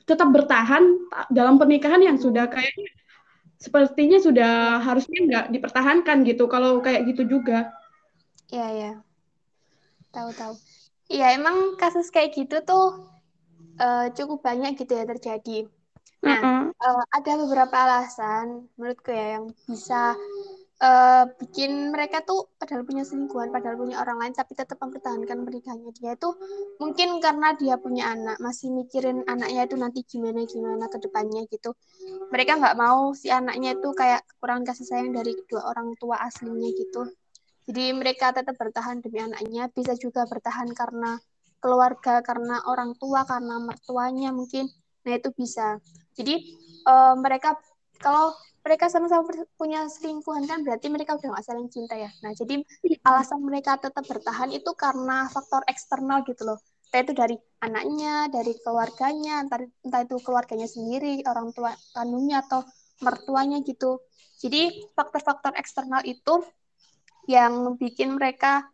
tetap 0.04 0.28
bertahan 0.28 0.84
dalam 1.32 1.56
pernikahan 1.56 2.04
yang 2.04 2.20
sudah 2.20 2.52
kayak 2.52 2.76
sepertinya 3.56 4.20
sudah 4.20 4.84
harusnya 4.84 5.18
nggak 5.24 5.46
dipertahankan 5.56 6.28
gitu 6.28 6.44
kalau 6.52 6.84
kayak 6.84 7.08
gitu 7.08 7.24
juga. 7.24 7.72
Iya 8.52 8.68
ya, 8.76 8.92
tahu 10.12 10.30
tahu. 10.36 10.54
Iya 11.08 11.40
emang 11.40 11.80
kasus 11.80 12.12
kayak 12.12 12.36
gitu 12.36 12.60
tuh 12.64 13.08
uh, 13.80 14.12
cukup 14.12 14.44
banyak 14.44 14.76
gitu 14.76 14.92
ya 14.92 15.08
terjadi. 15.08 15.68
Nah 16.24 16.40
uh 16.78 17.02
ada 17.10 17.32
beberapa 17.42 17.74
alasan 17.74 18.70
menurutku 18.78 19.10
ya 19.10 19.38
yang 19.38 19.50
bisa 19.66 20.14
uh, 20.78 21.24
bikin 21.42 21.90
mereka 21.90 22.22
tuh 22.22 22.46
padahal 22.54 22.86
punya 22.86 23.02
selingkuhan, 23.02 23.50
padahal 23.50 23.76
punya 23.78 23.98
orang 23.98 24.18
lain, 24.22 24.34
tapi 24.34 24.54
tetap 24.54 24.78
mempertahankan 24.78 25.42
pernikahannya 25.42 25.90
dia 25.98 26.14
itu 26.14 26.30
mungkin 26.78 27.18
karena 27.18 27.54
dia 27.58 27.74
punya 27.82 28.14
anak, 28.14 28.38
masih 28.38 28.70
mikirin 28.70 29.26
anaknya 29.26 29.66
itu 29.66 29.76
nanti 29.76 30.00
gimana 30.06 30.46
gimana 30.46 30.86
ke 30.86 30.98
depannya 31.02 31.42
gitu. 31.50 31.74
Mereka 32.30 32.62
nggak 32.62 32.76
mau 32.78 33.10
si 33.12 33.28
anaknya 33.28 33.74
itu 33.74 33.90
kayak 33.94 34.22
kurang 34.38 34.62
kasih 34.62 34.86
sayang 34.86 35.10
dari 35.10 35.34
kedua 35.34 35.66
orang 35.70 35.98
tua 35.98 36.22
aslinya 36.22 36.70
gitu. 36.78 37.10
Jadi 37.68 37.92
mereka 37.92 38.32
tetap 38.32 38.56
bertahan 38.56 39.04
demi 39.04 39.20
anaknya, 39.20 39.68
bisa 39.68 39.92
juga 39.92 40.24
bertahan 40.24 40.72
karena 40.72 41.20
keluarga, 41.60 42.24
karena 42.24 42.64
orang 42.64 42.96
tua, 42.96 43.28
karena 43.28 43.60
mertuanya 43.60 44.32
mungkin. 44.32 44.72
Nah 45.04 45.12
itu 45.12 45.28
bisa. 45.36 45.76
Jadi 46.18 46.34
uh, 46.82 47.14
mereka 47.14 47.54
kalau 48.02 48.34
mereka 48.66 48.90
sama-sama 48.90 49.24
punya 49.56 49.86
selingkuhan 49.86 50.44
kan 50.44 50.60
berarti 50.66 50.90
mereka 50.90 51.16
udah 51.16 51.38
gak 51.38 51.46
saling 51.46 51.70
cinta 51.70 51.94
ya. 51.94 52.10
Nah 52.20 52.34
jadi 52.34 52.60
alasan 53.06 53.40
mereka 53.40 53.78
tetap 53.78 54.04
bertahan 54.04 54.50
itu 54.52 54.68
karena 54.74 55.30
faktor 55.30 55.62
eksternal 55.70 56.26
gitu 56.26 56.42
loh. 56.44 56.58
Entah 56.88 57.00
itu 57.04 57.12
dari 57.12 57.36
anaknya, 57.60 58.32
dari 58.32 58.52
keluarganya, 58.64 59.44
entah, 59.44 59.60
entah 59.60 60.00
itu 60.04 60.16
keluarganya 60.24 60.64
sendiri, 60.64 61.20
orang 61.28 61.52
tua 61.52 61.72
kandungnya 61.92 62.44
atau 62.44 62.64
mertuanya 63.04 63.60
gitu. 63.60 64.00
Jadi 64.40 64.88
faktor-faktor 64.96 65.52
eksternal 65.56 66.02
itu 66.08 66.44
yang 67.28 67.76
bikin 67.76 68.16
mereka 68.16 68.68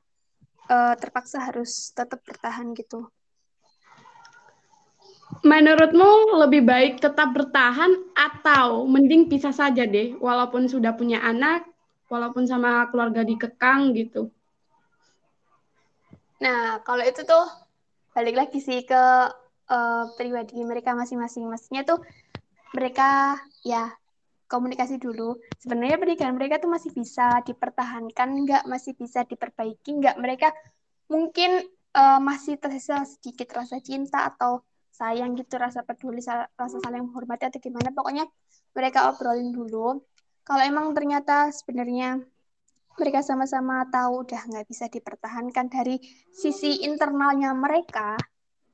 uh, 0.70 0.94
terpaksa 0.94 1.42
harus 1.42 1.90
tetap 1.90 2.22
bertahan 2.22 2.70
gitu. 2.78 3.10
Menurutmu 5.44 6.40
lebih 6.40 6.64
baik 6.64 7.04
tetap 7.04 7.36
bertahan 7.36 7.92
atau 8.16 8.88
mending 8.88 9.28
pisah 9.28 9.52
saja 9.52 9.84
deh, 9.84 10.16
walaupun 10.16 10.68
sudah 10.68 10.96
punya 10.96 11.20
anak, 11.20 11.68
walaupun 12.08 12.48
sama 12.48 12.88
keluarga 12.88 13.24
dikekang 13.24 13.92
gitu? 13.92 14.32
Nah, 16.40 16.80
kalau 16.84 17.04
itu 17.04 17.24
tuh 17.24 17.44
balik 18.16 18.36
lagi 18.36 18.60
sih 18.60 18.84
ke 18.84 19.02
uh, 19.68 20.04
pribadi 20.16 20.60
mereka 20.64 20.96
masing-masing. 20.96 21.48
Maksudnya 21.48 21.84
tuh 21.84 22.00
mereka 22.72 23.40
ya 23.64 23.92
komunikasi 24.48 25.00
dulu. 25.00 25.40
Sebenarnya 25.58 25.96
pernikahan 25.96 26.36
mereka 26.36 26.60
tuh 26.60 26.70
masih 26.70 26.92
bisa 26.92 27.40
dipertahankan, 27.44 28.28
nggak 28.44 28.64
masih 28.68 28.92
bisa 28.94 29.24
diperbaiki, 29.24 29.98
nggak 29.98 30.16
mereka 30.20 30.52
mungkin 31.08 31.64
uh, 31.96 32.20
masih 32.20 32.56
tersisa 32.60 33.02
sedikit 33.08 33.52
rasa 33.56 33.80
cinta 33.80 34.28
atau 34.28 34.62
sayang 34.94 35.34
gitu 35.34 35.58
rasa 35.58 35.82
peduli 35.82 36.22
rasa 36.22 36.76
saling 36.78 37.10
menghormati 37.10 37.50
atau 37.50 37.58
gimana. 37.58 37.90
Pokoknya 37.90 38.30
mereka 38.78 39.10
obrolin 39.10 39.50
dulu. 39.50 39.98
Kalau 40.46 40.62
emang 40.62 40.94
ternyata 40.94 41.50
sebenarnya 41.50 42.22
mereka 42.94 43.26
sama-sama 43.26 43.82
tahu 43.90 44.22
udah 44.22 44.38
nggak 44.46 44.66
bisa 44.70 44.86
dipertahankan 44.86 45.66
dari 45.66 45.98
sisi 46.30 46.86
internalnya 46.86 47.50
mereka 47.50 48.14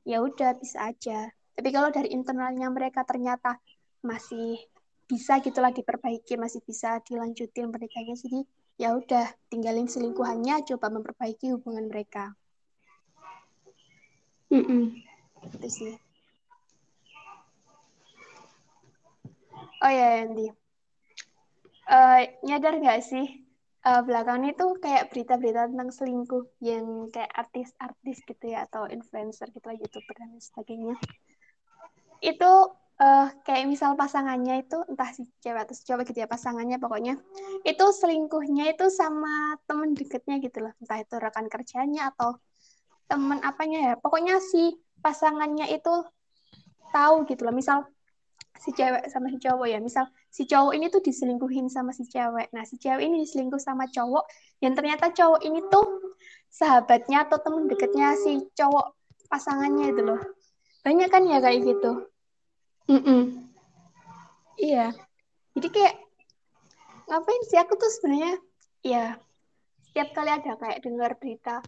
ya 0.05 0.21
udah 0.21 0.53
bisa 0.61 0.93
aja. 0.93 1.33
Tapi 1.57 1.69
kalau 1.73 1.89
dari 1.89 2.13
internalnya 2.13 2.69
mereka 2.69 3.01
ternyata 3.01 3.57
masih 4.05 4.61
bisa 5.09 5.41
gitulah 5.43 5.73
diperbaiki 5.75 6.39
masih 6.39 6.63
bisa 6.63 7.03
dilanjutin 7.03 7.67
pernikahannya 7.67 8.15
jadi 8.15 8.39
ya 8.79 8.95
udah 8.95 9.27
tinggalin 9.51 9.85
selingkuhannya 9.89 10.63
coba 10.69 10.87
memperbaiki 10.87 11.51
hubungan 11.51 11.91
mereka. 11.91 12.31
Mm 14.51 14.63
-mm. 14.67 14.83
itu 15.41 15.67
sih 15.71 15.93
Oh 19.81 19.89
ya, 19.89 20.21
Yanti. 20.21 20.45
Uh, 21.89 22.21
nyadar 22.45 22.77
nggak 22.77 23.01
sih 23.01 23.41
uh, 23.81 24.01
belakangan 24.05 24.53
itu 24.53 24.65
kayak 24.79 25.09
berita-berita 25.09 25.73
tentang 25.73 25.89
selingkuh 25.89 26.45
yang 26.61 27.09
kayak 27.09 27.33
artis-artis 27.33 28.21
gitu 28.23 28.45
ya 28.53 28.69
atau 28.69 28.85
influencer 28.87 29.49
gitu 29.49 29.65
lah 29.65 29.77
youtuber 29.77 30.15
dan 30.15 30.37
sebagainya. 30.37 30.95
Itu 32.21 32.77
uh, 33.01 33.27
kayak 33.41 33.65
misal 33.65 33.97
pasangannya 33.97 34.61
itu 34.61 34.77
entah 34.85 35.09
si 35.09 35.25
cewek 35.41 35.65
atau 35.65 35.73
si 35.73 35.83
cowok 35.89 36.13
gitu 36.13 36.21
ya 36.21 36.29
pasangannya 36.29 36.77
pokoknya 36.77 37.17
itu 37.65 37.85
selingkuhnya 37.89 38.77
itu 38.77 38.85
sama 38.93 39.57
temen 39.65 39.97
deketnya 39.97 40.37
gitu 40.39 40.69
loh. 40.69 40.73
Entah 40.77 41.01
itu 41.01 41.15
rekan 41.17 41.49
kerjanya 41.49 42.13
atau 42.13 42.37
temen 43.09 43.41
apanya 43.41 43.79
ya. 43.91 43.93
Pokoknya 43.97 44.37
si 44.39 44.77
pasangannya 45.01 45.73
itu 45.73 46.05
tahu 46.93 47.25
gitu 47.25 47.49
loh. 47.49 47.55
Misal 47.57 47.89
si 48.61 48.69
cewek 48.77 49.09
sama 49.09 49.33
si 49.33 49.41
cowok 49.41 49.67
ya. 49.67 49.81
Misal 49.81 50.05
si 50.29 50.45
cowok 50.45 50.77
ini 50.77 50.93
tuh 50.93 51.01
diselingkuhin 51.01 51.67
sama 51.67 51.89
si 51.91 52.05
cewek. 52.05 52.53
Nah, 52.53 52.61
si 52.61 52.77
cewek 52.77 53.01
ini 53.01 53.25
diselingkuh 53.25 53.57
sama 53.57 53.89
cowok 53.89 54.29
yang 54.61 54.77
ternyata 54.77 55.09
cowok 55.09 55.41
ini 55.41 55.65
tuh 55.73 56.13
sahabatnya 56.53 57.25
atau 57.25 57.41
temen 57.41 57.65
deketnya 57.65 58.13
si 58.21 58.45
cowok 58.53 58.93
pasangannya 59.27 59.89
itu 59.89 60.01
loh. 60.05 60.21
Banyak 60.85 61.09
kan 61.09 61.25
ya 61.25 61.41
kayak 61.41 61.65
gitu. 61.65 62.11
Mm 62.91 63.01
-mm. 63.07 63.21
iya 64.59 64.91
jadi 65.55 65.67
kayak 65.71 65.95
ngapain 67.07 67.43
sih 67.47 67.55
aku 67.55 67.79
tuh 67.79 67.87
sebenarnya 67.87 68.35
ya 68.83 69.15
setiap 69.87 70.11
kali 70.11 70.27
ada 70.27 70.59
kayak 70.59 70.83
dengar 70.83 71.15
berita 71.15 71.63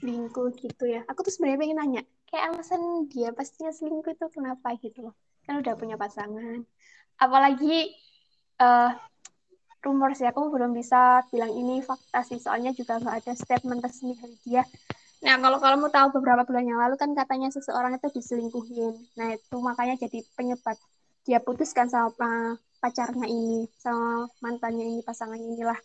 selingkuh 0.00 0.52
gitu 0.60 0.84
ya 0.84 1.00
aku 1.08 1.24
tuh 1.24 1.32
sebenarnya 1.32 1.60
pengen 1.64 1.78
nanya 1.78 2.02
kayak 2.28 2.52
alasan 2.52 3.08
dia 3.08 3.32
pastinya 3.32 3.72
selingkuh 3.72 4.12
itu 4.12 4.26
kenapa 4.28 4.76
gitu 4.84 5.08
loh 5.08 5.16
kan 5.50 5.58
udah 5.58 5.74
punya 5.74 5.98
pasangan. 5.98 6.62
Apalagi 7.18 7.90
uh, 8.62 8.94
rumor 9.82 10.14
sih 10.14 10.30
aku 10.30 10.46
belum 10.54 10.70
bisa 10.70 11.26
bilang 11.34 11.50
ini 11.50 11.82
fakta 11.82 12.22
sih 12.22 12.38
soalnya 12.38 12.70
juga 12.70 13.02
nggak 13.02 13.26
ada 13.26 13.32
statement 13.34 13.82
resmi 13.82 14.14
dari 14.14 14.38
dia. 14.46 14.62
Nah 15.26 15.42
kalau 15.42 15.58
kamu 15.58 15.90
tahu 15.90 16.06
beberapa 16.22 16.46
bulan 16.46 16.70
yang 16.70 16.78
lalu 16.78 16.94
kan 16.94 17.10
katanya 17.18 17.50
seseorang 17.50 17.98
itu 17.98 18.06
diselingkuhin. 18.14 18.94
Nah 19.18 19.34
itu 19.34 19.56
makanya 19.58 19.98
jadi 20.06 20.22
penyebab 20.38 20.78
dia 21.26 21.42
putuskan 21.42 21.90
sama 21.90 22.54
pacarnya 22.78 23.26
ini 23.26 23.66
sama 23.74 24.30
mantannya 24.38 24.86
ini 24.86 25.00
pasangannya 25.02 25.50
inilah. 25.58 25.80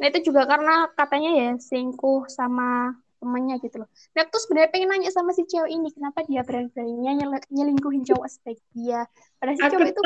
Nah 0.00 0.06
itu 0.08 0.32
juga 0.32 0.48
karena 0.48 0.88
katanya 0.96 1.30
ya 1.36 1.50
selingkuh 1.60 2.26
sama 2.32 2.96
temannya 3.24 3.56
gitu 3.64 3.80
loh. 3.80 3.88
Nah, 4.12 4.28
tuh 4.28 4.40
sebenarnya 4.44 4.70
pengen 4.70 4.88
nanya 4.92 5.10
sama 5.10 5.32
si 5.32 5.48
cewek 5.48 5.72
ini, 5.72 5.88
kenapa 5.88 6.20
dia 6.28 6.44
berani-beraninya 6.44 7.12
nyel 7.16 7.32
nyelingkuhin 7.48 8.04
cowok 8.04 8.28
sebaik 8.28 8.60
dia. 8.76 9.08
Padahal 9.40 9.56
si 9.56 9.64
cowok 9.64 9.88
itu 9.88 10.00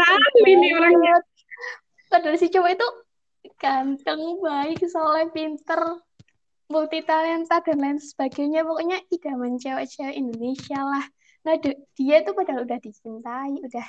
ini 0.47 0.69
orangnya. 0.79 1.17
Padahal 2.07 2.37
si 2.39 2.47
cowok 2.55 2.71
itu 2.79 2.87
ganteng, 3.59 4.23
baik, 4.39 4.81
soleh, 4.87 5.27
pinter, 5.35 5.83
multi 6.71 7.03
talenta 7.03 7.59
dan 7.67 7.79
lain 7.83 7.99
sebagainya. 7.99 8.63
Pokoknya 8.63 9.03
idaman 9.11 9.59
cewek-cewek 9.59 10.15
Indonesia 10.15 10.79
lah. 10.79 11.05
Nah, 11.43 11.59
dia 11.99 12.17
itu 12.23 12.31
padahal 12.31 12.63
udah 12.63 12.79
dicintai, 12.79 13.59
udah 13.67 13.89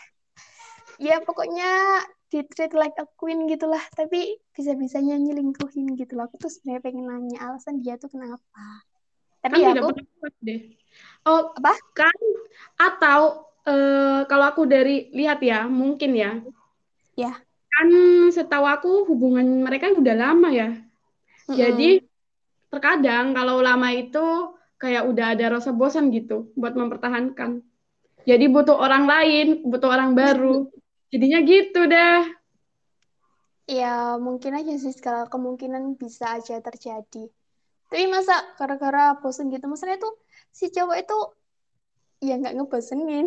ya 0.99 1.23
pokoknya 1.23 2.03
di 2.29 2.43
treat 2.45 2.75
like 2.75 2.93
a 2.99 3.07
queen 3.15 3.47
gitulah 3.47 3.81
tapi 3.95 4.37
bisa-bisanya 4.51 5.15
nyelingkuhin 5.15 5.95
gitu 5.95 6.19
loh 6.19 6.27
aku 6.27 6.37
tuh 6.37 6.51
sebenarnya 6.51 6.83
pengen 6.83 7.05
nanya 7.07 7.39
alasan 7.41 7.79
dia 7.79 7.95
tuh 7.95 8.11
kenapa 8.11 8.83
tapi 9.39 9.63
kan 9.63 9.75
ya 9.75 9.81
aku 9.83 9.91
deh. 10.43 10.59
Oh 11.27 11.51
apa? 11.55 11.73
kan? 11.95 12.19
Atau 12.79 13.47
uh, 13.67 14.23
kalau 14.27 14.45
aku 14.51 14.63
dari 14.67 15.11
lihat 15.15 15.39
ya 15.43 15.67
mungkin 15.67 16.11
ya. 16.15 16.31
Ya. 17.15 17.35
Kan 17.69 17.87
setahu 18.31 18.65
aku 18.67 18.91
hubungan 19.07 19.45
mereka 19.63 19.91
udah 19.91 20.15
lama 20.15 20.49
ya. 20.51 20.69
Mm-hmm. 21.49 21.57
jadi 21.57 21.89
terkadang 22.69 23.33
kalau 23.33 23.57
lama 23.65 23.89
itu 23.89 24.53
kayak 24.77 25.09
udah 25.09 25.33
ada 25.33 25.57
rasa 25.57 25.73
bosan 25.73 26.13
gitu 26.13 26.53
buat 26.53 26.77
mempertahankan. 26.77 27.65
Jadi 28.29 28.45
butuh 28.53 28.77
orang 28.77 29.09
lain 29.09 29.65
butuh 29.65 29.89
orang 29.89 30.13
baru. 30.13 30.69
Jadinya 31.11 31.41
gitu 31.41 31.89
dah 31.89 32.39
ya 33.69 34.17
mungkin 34.17 34.57
aja 34.57 34.73
sih 34.81 34.97
kalau 34.97 35.29
kemungkinan 35.29 35.93
bisa 35.93 36.41
aja 36.41 36.57
terjadi 36.57 37.29
tapi 37.89 38.05
masa 38.05 38.37
gara-gara 38.53 39.17
bosen 39.17 39.49
gitu 39.49 39.65
maksudnya 39.65 39.97
tuh 39.97 40.13
si 40.53 40.69
cowok 40.69 40.97
itu 41.01 41.17
ya 42.19 42.35
nggak 42.37 42.55
ngebosenin. 42.59 43.25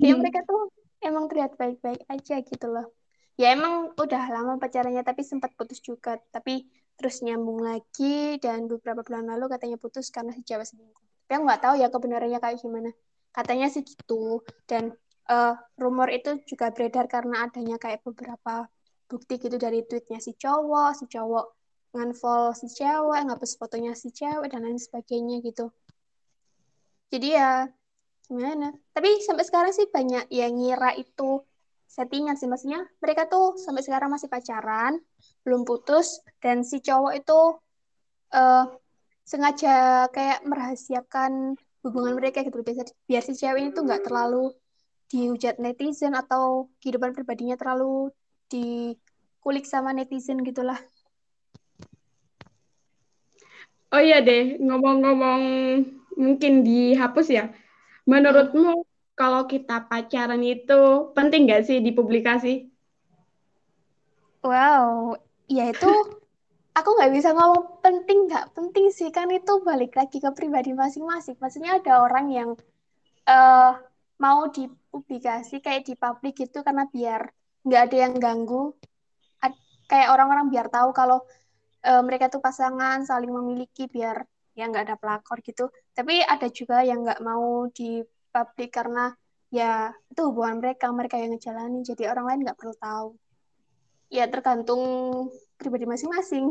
Kayak 0.00 0.16
mereka 0.20 0.40
tuh 0.48 0.72
emang 1.04 1.28
terlihat 1.30 1.54
baik-baik 1.54 2.02
aja 2.08 2.40
gitu 2.42 2.66
loh. 2.66 2.90
Ya 3.38 3.54
emang 3.54 3.94
udah 3.94 4.22
lama 4.34 4.58
pacarannya 4.58 5.04
tapi 5.04 5.22
sempat 5.22 5.54
putus 5.54 5.78
juga. 5.78 6.18
Tapi 6.32 6.66
terus 6.98 7.22
nyambung 7.22 7.62
lagi 7.62 8.42
dan 8.42 8.66
beberapa 8.66 9.06
bulan 9.06 9.30
lalu 9.30 9.46
katanya 9.46 9.78
putus 9.78 10.10
karena 10.10 10.34
si 10.34 10.42
cewek 10.42 10.66
selingkuh. 10.66 11.04
Tapi 11.28 11.32
aku 11.38 11.44
nggak 11.46 11.62
tahu 11.62 11.74
ya 11.78 11.88
kebenarannya 11.92 12.40
kayak 12.42 12.58
gimana. 12.58 12.90
Katanya 13.30 13.70
sih 13.70 13.84
gitu. 13.86 14.42
Dan 14.66 14.90
uh, 15.30 15.54
rumor 15.78 16.10
itu 16.10 16.42
juga 16.48 16.74
beredar 16.74 17.06
karena 17.06 17.46
adanya 17.46 17.78
kayak 17.78 18.02
beberapa 18.02 18.66
bukti 19.08 19.40
gitu 19.40 19.56
dari 19.56 19.80
tweetnya 19.88 20.20
si 20.20 20.36
cowok 20.36 20.92
si 20.92 21.08
cowok 21.08 21.57
nganfollow 21.92 22.52
si 22.52 22.68
cewek, 22.68 23.20
ngapus 23.24 23.56
fotonya 23.56 23.92
si 23.96 24.12
cewek, 24.12 24.52
dan 24.52 24.64
lain 24.64 24.76
sebagainya 24.76 25.40
gitu. 25.40 25.72
Jadi 27.08 27.28
ya, 27.32 27.64
gimana? 28.28 28.76
Tapi 28.92 29.24
sampai 29.24 29.44
sekarang 29.48 29.72
sih 29.72 29.88
banyak 29.88 30.28
yang 30.28 30.52
ngira 30.56 30.92
itu 31.00 31.40
settingan 31.88 32.36
sih. 32.36 32.46
Maksudnya 32.46 32.84
mereka 33.00 33.24
tuh 33.26 33.56
sampai 33.56 33.80
sekarang 33.80 34.12
masih 34.12 34.28
pacaran, 34.28 35.00
belum 35.42 35.64
putus, 35.64 36.20
dan 36.44 36.60
si 36.60 36.84
cowok 36.84 37.12
itu 37.16 37.40
uh, 38.36 38.64
sengaja 39.24 40.08
kayak 40.12 40.44
merahasiakan 40.44 41.56
hubungan 41.84 42.20
mereka 42.20 42.44
gitu. 42.44 42.60
Biar, 42.60 42.88
biar 43.08 43.22
si 43.24 43.32
cewek 43.32 43.60
ini 43.64 43.70
tuh 43.72 43.88
nggak 43.88 44.04
terlalu 44.04 44.52
dihujat 45.08 45.56
netizen 45.56 46.12
atau 46.12 46.68
kehidupan 46.84 47.16
pribadinya 47.16 47.56
terlalu 47.56 48.12
dikulik 48.52 49.64
sama 49.64 49.96
netizen 49.96 50.44
gitulah. 50.44 50.76
Oh 53.88 54.02
iya 54.04 54.20
deh, 54.20 54.60
ngomong-ngomong 54.60 55.42
mungkin 56.18 56.52
dihapus 56.60 57.26
ya. 57.32 57.44
Menurutmu 58.04 58.84
kalau 59.16 59.48
kita 59.48 59.88
pacaran 59.88 60.44
itu 60.44 61.10
penting 61.16 61.48
gak 61.48 61.64
sih 61.64 61.80
dipublikasi? 61.80 62.68
Wow, 64.44 65.16
ya 65.50 65.72
itu 65.72 65.90
aku 66.78 66.88
nggak 66.94 67.10
bisa 67.10 67.34
ngomong 67.34 67.82
penting 67.82 68.30
nggak 68.30 68.54
penting 68.54 68.86
sih 68.94 69.10
kan 69.10 69.26
itu 69.34 69.58
balik 69.66 69.98
lagi 69.98 70.22
ke 70.22 70.30
pribadi 70.30 70.70
masing-masing. 70.76 71.34
Maksudnya 71.42 71.82
ada 71.82 72.06
orang 72.06 72.26
yang 72.30 72.50
uh, 73.26 73.72
mau 74.22 74.46
dipublikasi 74.46 75.58
kayak 75.58 75.90
di 75.90 75.94
publik 75.98 76.38
gitu 76.38 76.62
karena 76.62 76.86
biar 76.86 77.34
nggak 77.66 77.82
ada 77.90 77.96
yang 77.98 78.14
ganggu. 78.22 78.76
Kayak 79.88 80.12
orang-orang 80.12 80.52
biar 80.52 80.68
tahu 80.68 80.92
kalau 80.92 81.24
uh, 81.84 82.02
mereka 82.02 82.32
tuh 82.32 82.42
pasangan 82.42 83.04
saling 83.06 83.30
memiliki 83.30 83.86
biar 83.86 84.24
ya 84.58 84.66
nggak 84.66 84.84
ada 84.90 84.96
pelakor 84.98 85.38
gitu. 85.44 85.70
Tapi 85.94 86.22
ada 86.22 86.50
juga 86.50 86.82
yang 86.82 87.06
nggak 87.06 87.22
mau 87.22 87.70
di 87.70 88.02
publik 88.34 88.74
karena 88.74 89.14
ya 89.48 89.94
itu 90.12 90.20
hubungan 90.28 90.60
mereka 90.60 90.92
mereka 90.92 91.16
yang 91.16 91.32
ngejalanin 91.32 91.80
jadi 91.86 92.12
orang 92.12 92.24
lain 92.32 92.40
nggak 92.48 92.58
perlu 92.58 92.74
tahu. 92.76 93.08
Ya 94.08 94.24
tergantung 94.26 94.82
pribadi 95.60 95.84
masing-masing. 95.84 96.50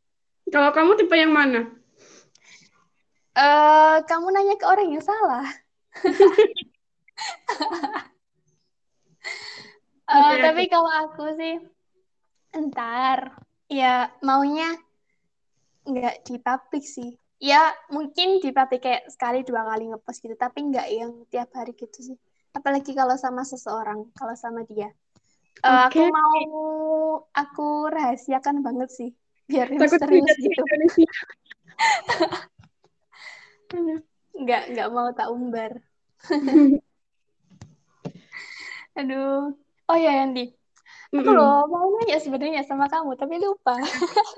Kalau 0.54 0.72
kamu 0.72 0.96
tipe 0.96 1.12
yang 1.16 1.32
mana? 1.32 1.68
Uh, 3.38 4.02
kamu 4.08 4.34
nanya 4.34 4.56
ke 4.58 4.66
orang 4.66 4.88
yang 4.92 5.04
salah. 5.04 5.46
Uh, 10.08 10.40
tapi 10.40 10.72
kalau 10.72 10.88
aku 11.04 11.36
sih 11.36 11.60
entar 12.56 13.36
ya 13.68 14.08
maunya 14.24 14.72
nggak 15.84 16.24
di 16.24 16.36
publik 16.40 16.84
sih. 16.84 17.16
Ya 17.38 17.70
mungkin 17.92 18.42
di 18.42 18.50
publik 18.50 18.82
kayak 18.82 19.06
sekali 19.12 19.46
dua 19.46 19.62
kali 19.62 19.92
ngepost 19.92 20.24
gitu 20.24 20.34
tapi 20.34 20.66
nggak 20.72 20.88
yang 20.90 21.12
tiap 21.30 21.52
hari 21.54 21.76
gitu 21.76 22.12
sih. 22.12 22.16
Apalagi 22.56 22.96
kalau 22.96 23.14
sama 23.14 23.44
seseorang 23.44 24.10
kalau 24.16 24.34
sama 24.34 24.64
dia. 24.66 24.90
Okay. 25.58 25.68
uh, 25.68 25.90
aku 25.90 26.02
mau 26.06 26.38
aku 27.34 27.90
rahasiakan 27.90 28.62
banget 28.62 28.90
sih 28.94 29.10
biar 29.48 29.70
misterius 29.74 30.36
gitu. 30.38 30.62
Nggak 34.38 34.62
nggak 34.70 34.88
mau 34.94 35.10
tak 35.12 35.28
umbar. 35.34 35.82
Aduh. 38.98 39.54
Oh 39.88 39.96
ya 39.96 40.20
Yandi 40.20 40.57
Aku 41.08 41.24
mm 41.24 41.36
loh 41.40 41.64
mau 41.72 41.88
nanya 41.96 42.20
sebenarnya 42.20 42.68
sama 42.68 42.84
kamu, 42.84 43.16
tapi 43.16 43.40
lupa. 43.40 43.80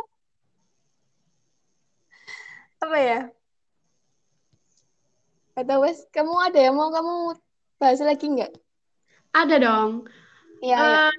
Apa 2.83 2.97
ya? 2.97 3.21
Kata 5.59 5.83
wes, 5.83 6.07
kamu 6.15 6.31
ada 6.31 6.63
yang 6.63 6.79
mau 6.79 6.95
kamu 6.95 7.35
bahas 7.83 7.99
lagi 8.07 8.23
nggak? 8.23 8.55
Ada 9.35 9.57
dong. 9.59 10.07
Ya, 10.63 10.79
uh, 10.79 10.87
ya. 10.87 11.11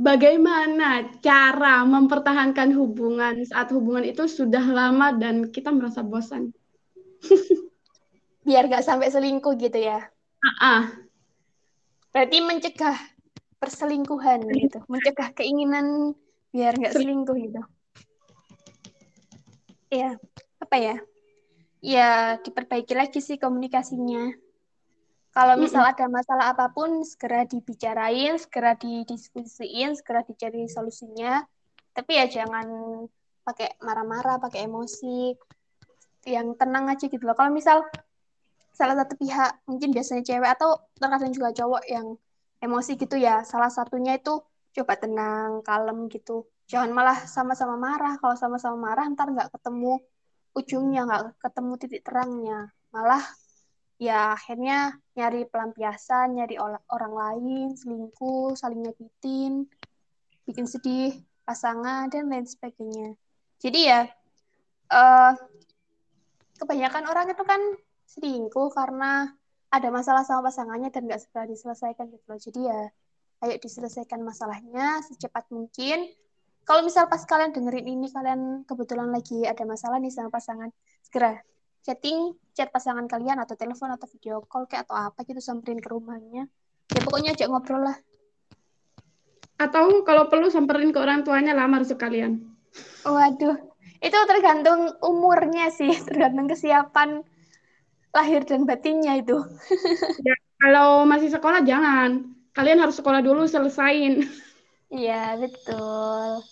Bagaimana 0.00 1.12
cara 1.20 1.84
mempertahankan 1.84 2.72
hubungan 2.72 3.44
saat 3.44 3.68
hubungan 3.68 4.08
itu 4.08 4.24
sudah 4.24 4.64
lama 4.64 5.12
dan 5.12 5.52
kita 5.52 5.76
merasa 5.76 6.00
bosan? 6.00 6.56
Biar 8.48 8.64
gak 8.72 8.84
sampai 8.86 9.12
selingkuh 9.12 9.60
gitu 9.60 9.76
ya? 9.76 10.08
Uh 10.40 10.48
-uh. 10.48 10.82
Berarti 12.16 12.38
mencegah 12.40 13.13
perselingkuhan 13.64 14.44
gitu, 14.52 14.78
mencegah 14.92 15.32
keinginan 15.32 16.12
biar 16.52 16.76
nggak 16.76 16.92
selingkuh 16.92 17.32
gitu. 17.40 17.62
Ya, 19.88 20.20
apa 20.60 20.76
ya? 20.76 20.96
Ya 21.80 22.36
diperbaiki 22.44 22.92
lagi 22.92 23.24
sih 23.24 23.40
komunikasinya. 23.40 24.36
Kalau 25.34 25.58
misal 25.58 25.82
mm 25.82 25.90
ada 25.96 26.06
masalah 26.06 26.46
apa 26.54 26.70
pun, 26.70 27.02
segera 27.02 27.42
dibicarain, 27.42 28.38
segera 28.38 28.78
didiskusiin, 28.78 29.96
segera 29.98 30.22
dicari 30.22 30.70
solusinya. 30.70 31.42
Tapi 31.90 32.20
ya 32.20 32.30
jangan 32.30 32.68
pakai 33.42 33.80
marah-marah, 33.82 34.38
pakai 34.38 34.70
emosi, 34.70 35.34
yang 36.28 36.54
tenang 36.54 36.86
aja 36.86 37.10
gitu 37.10 37.20
loh. 37.24 37.34
Kalau 37.34 37.50
misal 37.50 37.82
salah 38.74 38.94
satu 38.94 39.18
pihak, 39.18 39.64
mungkin 39.66 39.90
biasanya 39.90 40.22
cewek 40.22 40.50
atau 40.54 40.78
terkadang 40.98 41.32
juga 41.34 41.50
cowok 41.50 41.82
yang 41.90 42.14
emosi 42.60 42.98
gitu 42.98 43.16
ya. 43.18 43.42
Salah 43.46 43.70
satunya 43.72 44.18
itu 44.18 44.42
coba 44.74 44.94
tenang, 44.98 45.62
kalem 45.62 46.10
gitu. 46.10 46.46
Jangan 46.66 46.90
malah 46.90 47.18
sama-sama 47.24 47.78
marah. 47.78 48.18
Kalau 48.18 48.36
sama-sama 48.38 48.90
marah 48.90 49.06
ntar 49.12 49.30
nggak 49.30 49.50
ketemu 49.54 50.02
ujungnya, 50.54 51.00
nggak 51.06 51.22
ketemu 51.42 51.72
titik 51.78 52.02
terangnya. 52.06 52.70
Malah 52.94 53.24
ya 53.98 54.34
akhirnya 54.34 54.98
nyari 55.14 55.46
pelampiasan, 55.46 56.34
nyari 56.34 56.58
orang 56.90 57.14
lain, 57.14 57.68
selingkuh, 57.78 58.58
saling 58.58 58.82
nyakitin, 58.82 59.70
bikin 60.44 60.66
sedih 60.66 61.14
pasangan, 61.46 62.10
dan 62.10 62.26
lain 62.26 62.48
sebagainya. 62.48 63.14
Jadi 63.60 63.80
ya, 63.86 64.08
uh, 64.90 65.32
kebanyakan 66.58 67.04
orang 67.06 67.26
itu 67.30 67.44
kan 67.46 67.60
selingkuh 68.08 68.70
karena 68.74 69.32
ada 69.74 69.90
masalah 69.90 70.22
sama 70.22 70.46
pasangannya 70.46 70.94
dan 70.94 71.10
nggak 71.10 71.18
segera 71.26 71.50
diselesaikan 71.50 72.06
gitu 72.14 72.24
loh. 72.30 72.38
Jadi 72.38 72.60
ya, 72.70 72.80
ayo 73.42 73.54
diselesaikan 73.58 74.22
masalahnya 74.22 75.02
secepat 75.02 75.50
mungkin. 75.50 76.06
Kalau 76.64 76.80
misal 76.80 77.10
pas 77.10 77.20
kalian 77.26 77.52
dengerin 77.52 77.86
ini, 77.98 78.08
kalian 78.08 78.64
kebetulan 78.64 79.10
lagi 79.12 79.44
ada 79.44 79.66
masalah 79.68 80.00
nih 80.00 80.08
sama 80.08 80.32
pasangan, 80.32 80.72
segera 81.04 81.42
chatting, 81.84 82.32
chat 82.56 82.72
pasangan 82.72 83.04
kalian 83.04 83.36
atau 83.36 83.52
telepon 83.58 83.92
atau 83.92 84.08
video 84.08 84.40
call 84.48 84.64
kayak 84.64 84.88
atau 84.88 84.96
apa 84.96 85.20
gitu 85.28 85.42
samperin 85.44 85.82
ke 85.82 85.92
rumahnya. 85.92 86.48
Ya 86.94 87.00
pokoknya 87.04 87.36
ajak 87.36 87.52
ngobrol 87.52 87.84
lah. 87.84 87.96
Atau 89.60 90.06
kalau 90.08 90.32
perlu 90.32 90.48
samperin 90.48 90.94
ke 90.94 90.98
orang 91.02 91.26
tuanya 91.26 91.52
lamar 91.52 91.84
sekalian. 91.84 92.40
Waduh, 93.04 93.60
itu 94.00 94.18
tergantung 94.24 94.96
umurnya 95.04 95.68
sih, 95.68 95.92
tergantung 96.08 96.48
kesiapan 96.48 97.20
lahir 98.14 98.46
dan 98.46 98.62
batinnya 98.62 99.18
itu. 99.18 99.34
ya, 100.22 100.34
kalau 100.62 101.02
masih 101.02 101.34
sekolah 101.34 101.66
jangan. 101.66 102.30
Kalian 102.54 102.78
harus 102.78 102.94
sekolah 103.02 103.18
dulu 103.18 103.50
selesain. 103.50 104.22
Iya, 104.94 105.34
betul. 105.42 106.46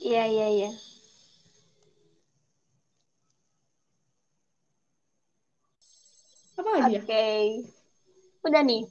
Iya, 0.00 0.24
iya, 0.24 0.46
iya. 0.48 0.70
Apa 6.56 6.68
lagi 6.80 6.96
Oke. 6.96 7.04
Okay. 7.04 7.44
Udah 8.48 8.62
nih. 8.64 8.82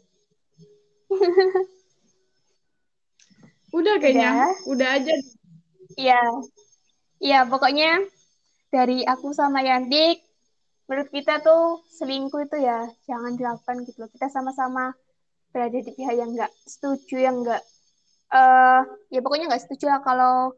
Udah 3.74 3.96
kayaknya. 3.98 4.30
Udah, 4.30 4.70
Udah 4.70 4.90
aja. 5.02 5.14
Iya. 5.98 6.22
Iya, 7.18 7.40
pokoknya 7.50 8.06
dari 8.70 9.02
aku 9.06 9.34
sama 9.34 9.66
Yandik, 9.66 10.22
menurut 10.90 11.10
kita 11.10 11.40
tuh 11.40 11.84
selingkuh 12.00 12.44
itu 12.48 12.58
ya 12.64 12.88
jangan 13.08 13.34
dilakukan 13.40 13.88
gitu 13.88 14.04
loh. 14.04 14.10
Kita 14.12 14.28
sama-sama 14.30 14.92
berada 15.54 15.78
di 15.80 15.92
pihak 15.94 16.16
yang 16.18 16.34
nggak 16.34 16.52
setuju, 16.66 17.16
yang 17.22 17.42
nggak, 17.46 17.62
uh, 18.34 18.82
ya 19.14 19.20
pokoknya 19.22 19.54
nggak 19.54 19.64
setuju 19.64 19.94
lah 19.94 20.02
kalau 20.02 20.58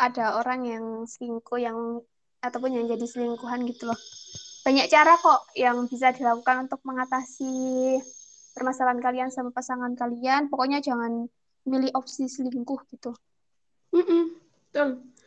ada 0.00 0.40
orang 0.40 0.66
yang 0.66 0.84
selingkuh, 1.04 1.60
yang 1.60 2.00
ataupun 2.42 2.74
yang 2.74 2.90
jadi 2.90 3.06
selingkuhan 3.06 3.62
gitu 3.70 3.86
loh 3.86 4.00
banyak 4.62 4.86
cara 4.86 5.18
kok 5.18 5.50
yang 5.58 5.90
bisa 5.90 6.14
dilakukan 6.14 6.70
untuk 6.70 6.78
mengatasi 6.86 7.98
permasalahan 8.54 9.02
kalian 9.02 9.30
sama 9.34 9.50
pasangan 9.50 9.98
kalian. 9.98 10.46
Pokoknya 10.46 10.78
jangan 10.78 11.26
milih 11.66 11.90
opsi 11.98 12.30
selingkuh 12.30 12.78
gitu. 12.94 13.10
Mm 13.90 14.04
-mm. 14.06 14.22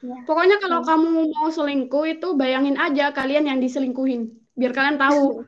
Ya. 0.06 0.22
Pokoknya 0.30 0.62
kalau 0.62 0.86
ya. 0.86 0.88
kamu 0.94 1.10
mau 1.34 1.48
selingkuh 1.50 2.06
itu 2.06 2.28
bayangin 2.38 2.78
aja 2.78 3.10
kalian 3.10 3.50
yang 3.50 3.58
diselingkuhin, 3.58 4.30
biar 4.54 4.72
kalian 4.72 5.02
tahu 5.02 5.42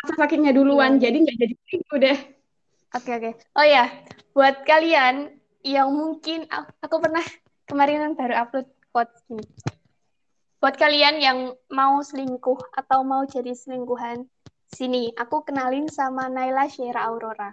rasa 0.00 0.14
sakitnya 0.16 0.56
duluan. 0.56 0.96
Ya. 0.96 1.12
Jadi 1.12 1.16
nggak 1.28 1.36
jadi 1.36 1.54
selingkuh 1.68 1.98
deh. 2.00 2.18
Oke 2.96 3.10
oke. 3.12 3.30
Oh 3.60 3.66
ya, 3.66 3.92
buat 4.32 4.64
kalian 4.64 5.36
yang 5.60 5.92
mungkin 5.92 6.48
aku 6.80 6.96
pernah 6.96 7.24
kemarin 7.68 8.16
baru 8.16 8.40
upload 8.40 8.68
quotes 8.92 9.20
gini 9.28 9.44
buat 10.64 10.80
kalian 10.80 11.20
yang 11.20 11.52
mau 11.68 12.00
selingkuh 12.00 12.72
atau 12.72 13.04
mau 13.04 13.28
jadi 13.28 13.52
selingkuhan, 13.52 14.24
sini 14.72 15.12
aku 15.12 15.44
kenalin 15.44 15.92
sama 15.92 16.32
Naila 16.32 16.72
Syera 16.72 17.04
Aurora. 17.04 17.52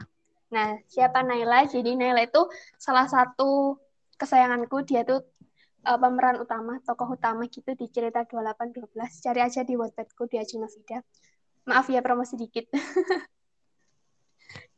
Nah, 0.56 0.80
siapa 0.88 1.20
Naila? 1.20 1.68
Jadi 1.68 2.00
Naila 2.00 2.24
itu 2.24 2.48
salah 2.80 3.12
satu 3.12 3.76
kesayanganku. 4.16 4.88
Dia 4.88 5.04
tuh 5.04 5.28
uh, 5.86 5.98
pemeran 5.98 6.42
utama, 6.42 6.78
tokoh 6.84 7.16
utama 7.16 7.46
gitu 7.48 7.74
di 7.74 7.88
cerita 7.90 8.26
2812. 8.26 9.24
Cari 9.24 9.40
aja 9.42 9.62
di 9.66 9.74
Wattpadku, 9.78 10.30
dia 10.30 10.46
Cina 10.46 10.68
Vida. 10.70 11.02
Maaf 11.70 11.90
ya 11.90 12.02
promosi 12.02 12.38
dikit. 12.38 12.70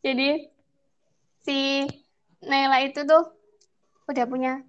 Jadi 0.05 0.51
si 1.43 1.87
Naila 2.43 2.83
itu 2.83 3.07
tuh 3.07 3.23
udah 4.11 4.25
punya 4.27 4.59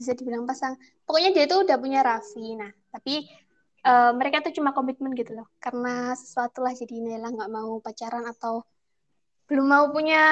bisa 0.00 0.16
dibilang 0.16 0.48
pasang. 0.48 0.80
Pokoknya 1.04 1.36
dia 1.36 1.44
tuh 1.44 1.64
udah 1.64 1.76
punya 1.76 2.00
Raffi. 2.00 2.56
Nah, 2.56 2.72
tapi 2.88 3.28
uh, 3.84 4.12
mereka 4.16 4.44
tuh 4.44 4.52
cuma 4.56 4.74
komitmen 4.74 5.14
gitu 5.14 5.36
loh 5.36 5.48
karena 5.62 6.16
sesuatu 6.16 6.64
lah 6.64 6.74
jadi 6.74 6.98
Nela 6.98 7.30
nggak 7.30 7.50
mau 7.52 7.78
pacaran 7.78 8.26
atau 8.26 8.64
belum 9.48 9.64
mau 9.64 9.88
punya 9.88 10.22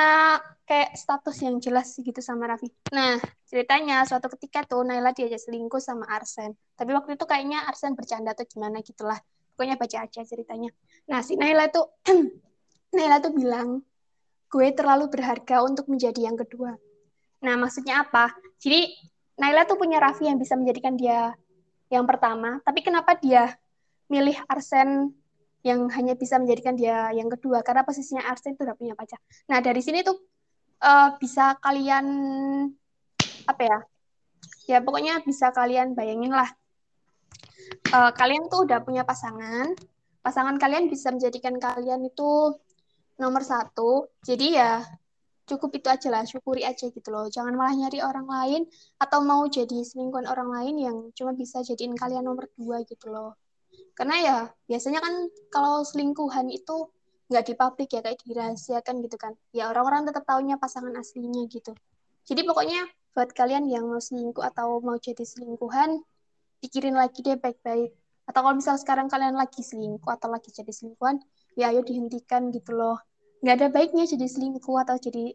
kayak 0.68 0.92
status 0.92 1.40
yang 1.40 1.56
jelas 1.56 1.96
gitu 1.96 2.20
sama 2.20 2.52
Raffi. 2.52 2.68
Nah, 2.92 3.16
ceritanya 3.48 4.04
suatu 4.04 4.28
ketika 4.36 4.66
tuh 4.68 4.84
Naila 4.84 5.16
diajak 5.16 5.40
selingkuh 5.40 5.80
sama 5.80 6.04
Arsen. 6.10 6.52
Tapi 6.76 6.92
waktu 6.92 7.16
itu 7.16 7.24
kayaknya 7.24 7.64
Arsen 7.64 7.96
bercanda 7.96 8.36
atau 8.36 8.44
gimana 8.44 8.84
gitulah. 8.84 9.16
Pokoknya 9.56 9.80
baca 9.80 10.04
aja 10.04 10.20
ceritanya. 10.20 10.68
Nah, 11.08 11.24
si 11.24 11.38
Naila 11.40 11.72
tuh 11.72 11.88
Naila 12.96 13.24
tuh 13.24 13.32
bilang, 13.32 13.80
gue 14.52 14.68
terlalu 14.76 15.08
berharga 15.08 15.64
untuk 15.64 15.88
menjadi 15.88 16.28
yang 16.28 16.36
kedua. 16.36 16.76
Nah, 17.40 17.54
maksudnya 17.56 18.04
apa? 18.04 18.36
Jadi 18.60 18.90
Naila 19.40 19.64
tuh 19.64 19.80
punya 19.80 19.96
Raffi 19.96 20.28
yang 20.28 20.36
bisa 20.36 20.60
menjadikan 20.60 20.92
dia 20.92 21.32
yang 21.88 22.04
pertama, 22.04 22.58
tapi 22.66 22.82
kenapa 22.82 23.14
dia 23.16 23.54
milih 24.10 24.34
Arsen 24.50 25.14
yang 25.64 25.88
hanya 25.92 26.14
bisa 26.18 26.36
menjadikan 26.36 26.74
dia 26.74 27.10
yang 27.14 27.30
kedua? 27.32 27.62
Karena 27.64 27.82
posisinya 27.86 28.24
Arsen 28.28 28.54
itu 28.54 28.62
udah 28.64 28.76
punya 28.76 28.94
pacar. 28.98 29.18
Nah, 29.48 29.58
dari 29.64 29.80
sini 29.80 30.04
tuh 30.04 30.16
uh, 30.82 31.16
bisa 31.16 31.56
kalian 31.62 32.06
apa 33.46 33.62
ya? 33.62 33.78
Ya 34.66 34.78
pokoknya 34.82 35.22
bisa 35.22 35.54
kalian 35.54 35.94
bayangin 35.94 36.34
lah. 36.34 36.50
Uh, 37.90 38.10
kalian 38.14 38.46
tuh 38.46 38.66
udah 38.66 38.82
punya 38.82 39.02
pasangan, 39.02 39.74
pasangan 40.22 40.54
kalian 40.58 40.86
bisa 40.86 41.10
menjadikan 41.10 41.58
kalian 41.58 42.06
itu 42.06 42.54
nomor 43.18 43.42
satu. 43.42 44.06
Jadi 44.22 44.58
ya 44.58 44.82
cukup 45.46 45.78
itu 45.78 45.86
aja 45.86 46.08
lah 46.10 46.26
syukuri 46.26 46.66
aja 46.66 46.90
gitu 46.90 47.08
loh 47.14 47.30
jangan 47.30 47.54
malah 47.54 47.74
nyari 47.78 48.02
orang 48.02 48.26
lain 48.26 48.62
atau 48.98 49.22
mau 49.22 49.46
jadi 49.46 49.86
selingkuhan 49.86 50.26
orang 50.26 50.50
lain 50.50 50.74
yang 50.82 50.96
cuma 51.14 51.32
bisa 51.38 51.62
jadiin 51.62 51.94
kalian 51.94 52.26
nomor 52.26 52.50
dua 52.58 52.82
gitu 52.82 53.06
loh 53.14 53.38
karena 53.96 54.16
ya 54.20 54.36
biasanya 54.68 55.00
kan 55.00 55.14
kalau 55.48 55.80
selingkuhan 55.80 56.52
itu 56.52 56.92
nggak 57.32 57.44
di 57.48 57.54
publik 57.58 57.90
ya 57.90 58.00
kayak 58.04 58.20
dirahasiakan 58.22 59.02
gitu 59.02 59.16
kan. 59.18 59.32
Ya 59.50 59.72
orang-orang 59.72 60.06
tetap 60.06 60.28
taunya 60.28 60.60
pasangan 60.60 60.92
aslinya 60.94 61.48
gitu. 61.48 61.72
Jadi 62.28 62.44
pokoknya 62.44 62.86
buat 63.16 63.32
kalian 63.32 63.66
yang 63.66 63.88
mau 63.88 63.98
selingkuh 63.98 64.44
atau 64.44 64.84
mau 64.84 65.00
jadi 65.00 65.24
selingkuhan 65.24 66.04
pikirin 66.60 66.94
lagi 66.94 67.24
deh 67.24 67.40
baik-baik. 67.40 67.96
Atau 68.28 68.40
kalau 68.44 68.54
misal 68.58 68.76
sekarang 68.76 69.08
kalian 69.08 69.34
lagi 69.34 69.64
selingkuh 69.64 70.10
atau 70.12 70.28
lagi 70.28 70.52
jadi 70.52 70.70
selingkuhan 70.70 71.22
ya 71.56 71.72
ayo 71.72 71.80
dihentikan 71.80 72.52
gitu 72.52 72.76
loh. 72.76 73.00
Nggak 73.40 73.54
ada 73.64 73.68
baiknya 73.72 74.04
jadi 74.04 74.26
selingkuh 74.28 74.76
atau 74.86 75.00
jadi 75.00 75.32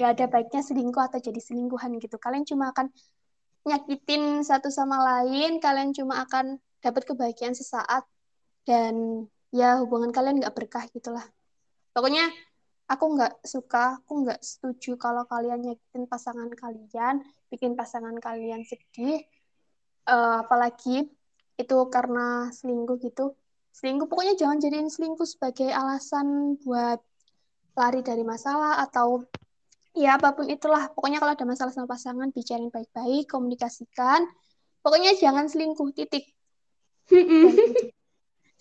nggak 0.00 0.10
ada 0.18 0.26
baiknya 0.32 0.64
selingkuh 0.64 1.02
atau 1.12 1.20
jadi 1.20 1.38
selingkuhan 1.38 2.00
gitu. 2.00 2.16
Kalian 2.16 2.48
cuma 2.48 2.72
akan 2.72 2.88
nyakitin 3.62 4.42
satu 4.42 4.74
sama 4.74 4.98
lain 4.98 5.62
kalian 5.62 5.94
cuma 5.94 6.26
akan 6.26 6.58
dapat 6.82 7.02
kebahagiaan 7.06 7.54
sesaat 7.54 8.04
dan 8.66 9.26
ya 9.54 9.78
hubungan 9.80 10.10
kalian 10.10 10.42
nggak 10.42 10.54
berkah 10.54 10.84
gitulah 10.90 11.24
pokoknya 11.94 12.26
aku 12.90 13.04
nggak 13.16 13.40
suka 13.46 14.02
aku 14.02 14.26
nggak 14.26 14.40
setuju 14.42 14.98
kalau 14.98 15.24
kalian 15.30 15.62
nyakitin 15.62 16.04
pasangan 16.10 16.50
kalian 16.52 17.22
bikin 17.48 17.78
pasangan 17.78 18.18
kalian 18.18 18.66
sedih 18.66 19.22
uh, 20.10 20.42
apalagi 20.42 21.06
itu 21.56 21.76
karena 21.88 22.50
selingkuh 22.50 22.98
gitu 23.00 23.38
selingkuh 23.72 24.10
pokoknya 24.10 24.34
jangan 24.34 24.58
jadiin 24.60 24.90
selingkuh 24.90 25.24
sebagai 25.24 25.70
alasan 25.70 26.58
buat 26.60 27.00
lari 27.72 28.04
dari 28.04 28.24
masalah 28.26 28.84
atau 28.84 29.24
ya 29.96 30.16
apa 30.16 30.36
pun 30.36 30.48
itulah. 30.48 30.92
Pokoknya 30.92 31.20
kalau 31.20 31.32
ada 31.36 31.46
masalah 31.48 31.72
sama 31.72 31.88
pasangan, 31.88 32.28
bicarain 32.32 32.72
baik-baik, 32.72 33.28
komunikasikan. 33.28 34.24
Pokoknya 34.80 35.14
jangan 35.16 35.46
selingkuh, 35.48 35.92
titik. 35.94 36.32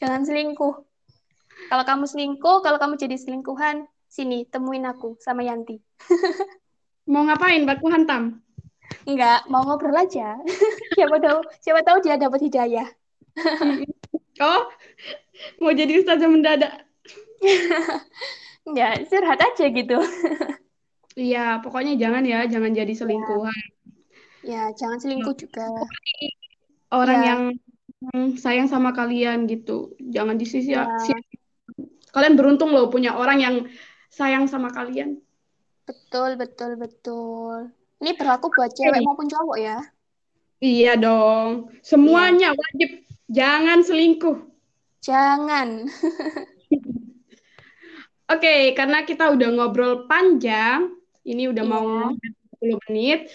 Jangan 0.02 0.22
selingkuh. 0.26 0.76
Kalau 1.70 1.84
kamu 1.86 2.06
selingkuh, 2.10 2.58
kalau 2.66 2.78
kamu 2.82 2.98
jadi 2.98 3.16
selingkuhan, 3.16 3.86
sini 4.10 4.44
temuin 4.50 4.84
aku 4.88 5.16
sama 5.22 5.46
Yanti. 5.46 5.78
mau 7.08 7.24
ngapain? 7.28 7.64
Baku 7.64 7.88
hantam? 7.92 8.42
Enggak, 9.08 9.48
mau 9.48 9.64
ngobrol 9.64 9.96
aja. 9.96 10.36
siapa 10.98 11.16
tahu, 11.22 11.40
siapa 11.64 11.82
tahu 11.86 11.98
dia 12.04 12.20
dapat 12.20 12.40
hidayah. 12.44 12.88
oh, 14.44 14.62
mau 15.64 15.72
jadi 15.72 16.02
ustazah 16.02 16.28
mendadak. 16.28 16.74
ya 18.78 18.94
curhat 19.10 19.42
aja 19.42 19.66
gitu 19.74 19.98
Iya, 21.18 21.60
pokoknya 21.60 21.98
jangan 22.00 22.24
ya, 22.24 22.46
jangan 22.48 22.72
jadi 22.72 22.94
selingkuhan. 22.96 23.62
Ya, 24.48 24.72
jangan 24.72 24.96
selingkuh 25.02 25.36
juga. 25.36 25.68
Orang 26.88 27.20
Ya. 27.20 27.28
yang 27.36 27.42
sayang 28.38 28.66
sama 28.66 28.92
kalian 28.92 29.46
gitu. 29.46 29.94
Jangan 30.02 30.36
di 30.38 30.46
sisi 30.50 30.74
Ya, 30.74 30.90
kalian 32.12 32.36
beruntung 32.36 32.74
loh 32.74 32.90
punya 32.90 33.16
orang 33.16 33.40
yang 33.40 33.56
sayang 34.10 34.50
sama 34.50 34.74
kalian. 34.74 35.22
betul, 35.86 36.36
betul, 36.40 36.72
betul. 36.80 37.58
Ini 38.02 38.18
berlaku 38.18 38.50
buat 38.52 38.72
cewek 38.74 39.02
maupun 39.06 39.30
cowok 39.30 39.58
ya. 39.62 39.78
Iya 40.62 40.94
dong. 40.98 41.74
Semuanya 41.82 42.54
wajib 42.54 43.06
jangan 43.30 43.82
selingkuh. 43.82 44.38
Jangan. 45.02 45.90
Oke, 48.32 48.72
karena 48.78 49.04
kita 49.04 49.28
udah 49.36 49.50
ngobrol 49.52 50.08
panjang, 50.08 50.96
ini 51.28 51.52
udah 51.52 51.64
Iya. 51.68 51.72
mau 51.72 52.16
10 52.16 52.78
menit. 52.88 53.28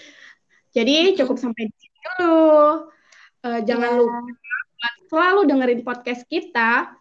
Jadi 0.72 1.12
cukup 1.18 1.37
sampai 1.37 1.68
di 1.68 1.76
sini 1.76 1.96
dulu. 2.00 2.88
Eh, 3.44 3.61
jangan 3.68 3.90
Iya. 3.92 3.98
lupa 4.00 4.18
selalu 5.07 5.47
dengerin 5.47 5.83
podcast 5.83 6.27
kita 6.27 6.95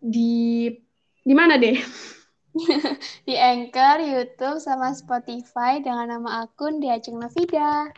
di 0.00 0.72
di 1.20 1.34
mana 1.36 1.56
deh? 1.56 1.76
Di 3.30 3.38
Anchor, 3.38 4.02
YouTube, 4.02 4.58
sama 4.58 4.90
Spotify 4.90 5.78
dengan 5.78 6.10
nama 6.10 6.42
akun 6.42 6.82
Diajeng 6.82 7.22
Navida. 7.22 7.94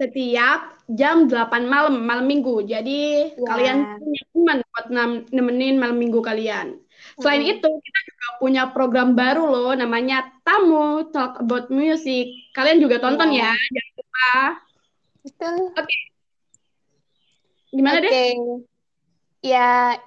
Setiap 0.00 0.80
jam 0.88 1.28
8 1.28 1.68
malam, 1.68 2.00
malam 2.00 2.24
minggu. 2.24 2.64
Jadi 2.64 3.28
Ya. 3.36 3.44
kalian 3.44 4.00
punya 4.00 4.22
teman 4.32 4.58
buat 4.72 4.86
nem- 4.88 5.24
nemenin 5.28 5.76
malam 5.76 6.00
minggu 6.00 6.24
kalian. 6.24 6.80
Selain 7.20 7.44
Mm-mm. 7.44 7.60
itu, 7.60 7.68
kita 7.68 7.98
juga 8.08 8.26
punya 8.40 8.62
program 8.72 9.12
baru 9.12 9.44
loh, 9.52 9.76
namanya 9.76 10.32
Tamu 10.40 11.12
Talk 11.12 11.44
About 11.44 11.68
Music. 11.68 12.32
Kalian 12.56 12.80
juga 12.80 12.96
tonton 13.04 13.36
Ya. 13.36 13.52
ya, 13.52 13.52
jangan 13.52 13.92
lupa. 14.00 14.32
Betul. 15.28 15.54
Gimana 17.68 17.98
deh? 18.00 18.32
Ya, 19.50 19.58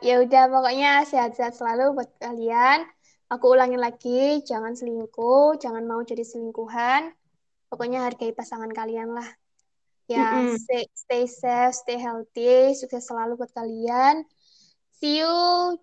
ya 0.08 0.14
udah 0.24 0.42
pokoknya 0.54 0.88
sehat-sehat 1.12 1.54
selalu 1.60 1.84
buat 1.98 2.10
kalian. 2.24 2.80
Aku 3.32 3.46
ulangin 3.54 3.82
lagi, 3.86 4.10
jangan 4.50 4.74
selingkuh, 4.80 5.60
jangan 5.64 5.84
mau 5.90 6.02
jadi 6.10 6.24
selingkuhan. 6.32 7.04
Pokoknya 7.70 8.00
hargai 8.08 8.32
pasangan 8.40 8.72
kalian 8.80 9.10
lah. 9.18 9.30
Ya, 10.14 10.18
Mm-mm. 10.18 10.58
stay, 10.64 10.84
stay 11.04 11.24
safe, 11.42 11.74
stay 11.82 11.98
healthy, 12.06 12.76
sukses 12.80 13.04
selalu 13.10 13.32
buat 13.40 13.52
kalian. 13.60 14.16
See 15.00 15.22
you 15.22 15.34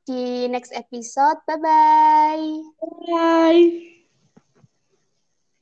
di 0.08 0.48
next 0.54 0.72
episode. 0.82 1.38
Bye-bye. 1.48 2.76
Bye. 3.06 3.93